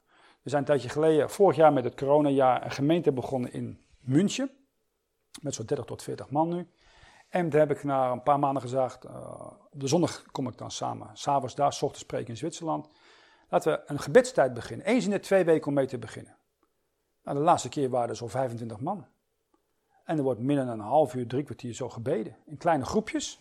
[0.42, 4.52] We zijn een tijdje geleden, vorig jaar met het coronajaar, een gemeente begonnen in München.
[5.42, 6.68] Met zo'n 30 tot 40 man nu.
[7.30, 9.12] En daar heb ik na een paar maanden gezegd, uh,
[9.72, 11.10] op de zondag kom ik dan samen.
[11.14, 12.90] S'avonds daar, s ochtends spreken in Zwitserland.
[13.50, 14.86] Laten we een gebedstijd beginnen.
[14.86, 16.38] Eens in de twee weken om mee te beginnen.
[17.24, 19.08] Nou, de laatste keer waren er zo'n 25 man.
[20.04, 22.38] En er wordt binnen een half uur, drie kwartier zo gebeden.
[22.46, 23.40] In kleine groepjes.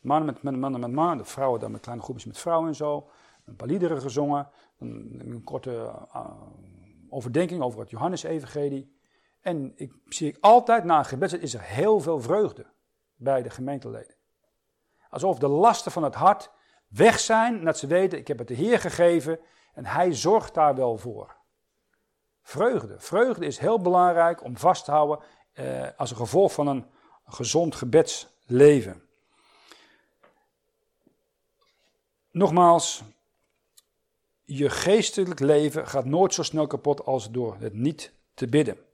[0.00, 3.08] Mannen met, mannen met mannen, de vrouwen dan met kleine groepjes met vrouwen en zo.
[3.44, 4.48] Een paar liederen gezongen.
[4.78, 6.30] Een, korte uh,
[7.08, 8.94] overdenking over het Johannes-evangelie.
[9.40, 12.66] En ik zie ik altijd na een gebed is er heel veel vreugde
[13.16, 14.14] bij de gemeenteleden.
[15.10, 16.50] Alsof de lasten van het hart
[16.88, 19.38] weg zijn, dat ze weten, ik heb het de Heer gegeven
[19.74, 21.36] en Hij zorgt daar wel voor.
[22.42, 23.00] Vreugde.
[23.00, 25.18] Vreugde is heel belangrijk om vast te houden
[25.52, 26.86] eh, als een gevolg van een
[27.26, 29.02] gezond gebedsleven.
[32.30, 33.02] Nogmaals,
[34.44, 38.85] je geestelijk leven gaat nooit zo snel kapot als door het niet te bidden.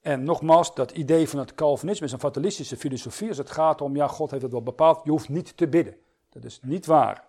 [0.00, 3.28] En nogmaals, dat idee van het Calvinisme is een fatalistische filosofie.
[3.28, 5.96] Als het gaat om, ja, God heeft het wel bepaald, je hoeft niet te bidden.
[6.28, 7.28] Dat is niet waar.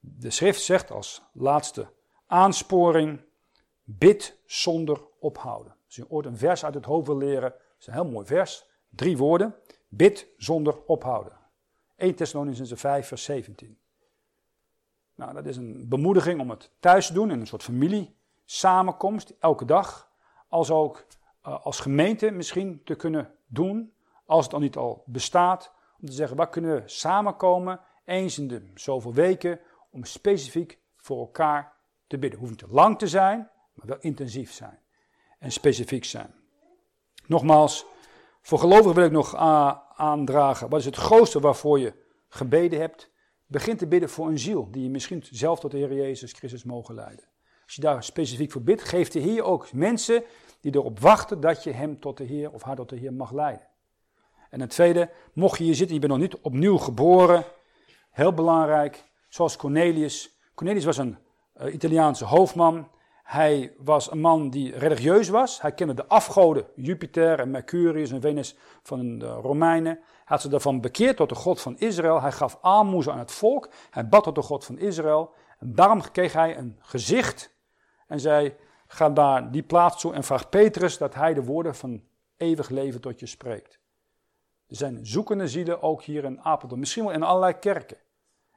[0.00, 1.86] De schrift zegt als laatste
[2.26, 3.20] aansporing,
[3.84, 5.76] bid zonder ophouden.
[5.86, 8.26] Als je ooit een vers uit het hoofd wil leren, dat is een heel mooi
[8.26, 8.66] vers.
[8.88, 9.54] Drie woorden.
[9.88, 11.32] Bid zonder ophouden.
[11.96, 13.78] 1 Thessalonicense 5 vers 17.
[15.14, 19.34] Nou, dat is een bemoediging om het thuis te doen in een soort familie samenkomst,
[19.38, 20.12] elke dag.
[20.48, 21.06] Als ook
[21.46, 23.92] uh, als gemeente misschien te kunnen doen,
[24.26, 25.72] als het al niet al bestaat.
[26.00, 31.18] Om te zeggen, waar kunnen we samenkomen, eens in de zoveel weken, om specifiek voor
[31.18, 31.72] elkaar
[32.06, 32.38] te bidden.
[32.38, 34.78] Hoeft niet te lang te zijn, maar wel intensief zijn
[35.38, 36.34] en specifiek zijn.
[37.26, 37.86] Nogmaals,
[38.42, 39.36] voor gelovigen wil ik nog
[39.96, 41.94] aandragen, wat is het grootste waarvoor je
[42.28, 43.10] gebeden hebt?
[43.46, 46.64] Begin te bidden voor een ziel die je misschien zelf tot de Heer Jezus Christus
[46.64, 47.28] mogen leiden.
[47.64, 50.22] Als je daar specifiek voor bidt, geeft de Heer ook mensen
[50.60, 53.32] die erop wachten dat je hem tot de Heer of haar tot de Heer mag
[53.32, 53.66] leiden.
[54.50, 57.44] En een tweede, mocht je hier zitten, je bent nog niet opnieuw geboren,
[58.10, 60.38] heel belangrijk, zoals Cornelius.
[60.54, 61.18] Cornelius was een
[61.62, 62.88] uh, Italiaanse hoofdman.
[63.22, 65.60] Hij was een man die religieus was.
[65.60, 69.92] Hij kende de afgoden Jupiter en Mercurius en Venus van de Romeinen.
[69.92, 72.20] Hij had ze daarvan bekeerd tot de God van Israël.
[72.20, 73.68] Hij gaf aalmoezen aan het volk.
[73.90, 75.32] Hij bad tot de God van Israël.
[75.58, 77.53] En daarom kreeg hij een gezicht
[78.06, 82.02] en zei: Ga daar die plaats toe en vraag Petrus dat hij de woorden van
[82.36, 83.78] eeuwig leven tot je spreekt.
[84.66, 87.96] Er zijn zoekende zielen ook hier in Apeldoorn, misschien wel in allerlei kerken.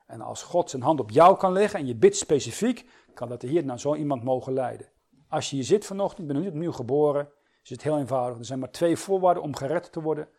[0.06, 3.42] En als God zijn hand op jou kan leggen en je bidt specifiek, kan dat
[3.42, 4.90] de Heer naar zo iemand mogen leiden.
[5.30, 7.30] Als je hier zit vanochtend, ben je niet opnieuw geboren,
[7.64, 8.38] is het heel eenvoudig.
[8.38, 10.30] Er zijn maar twee voorwaarden om gered te worden.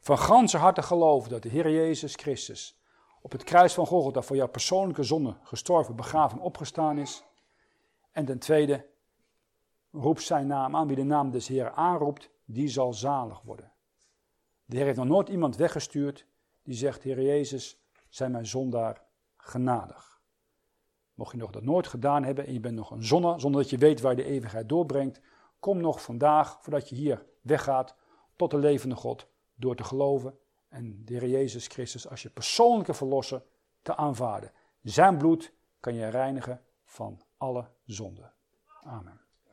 [0.00, 2.80] Van ganse harte geloven dat de Heer Jezus Christus
[3.22, 7.24] op het kruis van Golgotha voor jouw persoonlijke zonde gestorven, begraven en opgestaan is.
[8.12, 8.86] En ten tweede,
[9.90, 10.86] roep zijn naam aan.
[10.86, 13.72] Wie de naam des Heer aanroept, die zal zalig worden.
[14.64, 16.26] De Heer heeft nog nooit iemand weggestuurd
[16.62, 19.02] die zegt, Heer Jezus, zijn mijn zondaar
[19.36, 20.20] genadig.
[21.14, 23.70] Mocht je nog dat nooit gedaan hebben en je bent nog een zonne, zonder dat
[23.70, 25.20] je weet waar je de eeuwigheid doorbrengt,
[25.58, 27.94] kom nog vandaag, voordat je hier weggaat,
[28.36, 30.38] tot de levende God, door te geloven
[30.68, 33.42] en de Heer Jezus Christus als je persoonlijke verlosser
[33.82, 34.52] te aanvaarden.
[34.82, 38.32] Zijn bloed kan je reinigen van alle zonde.
[38.84, 39.20] Amen.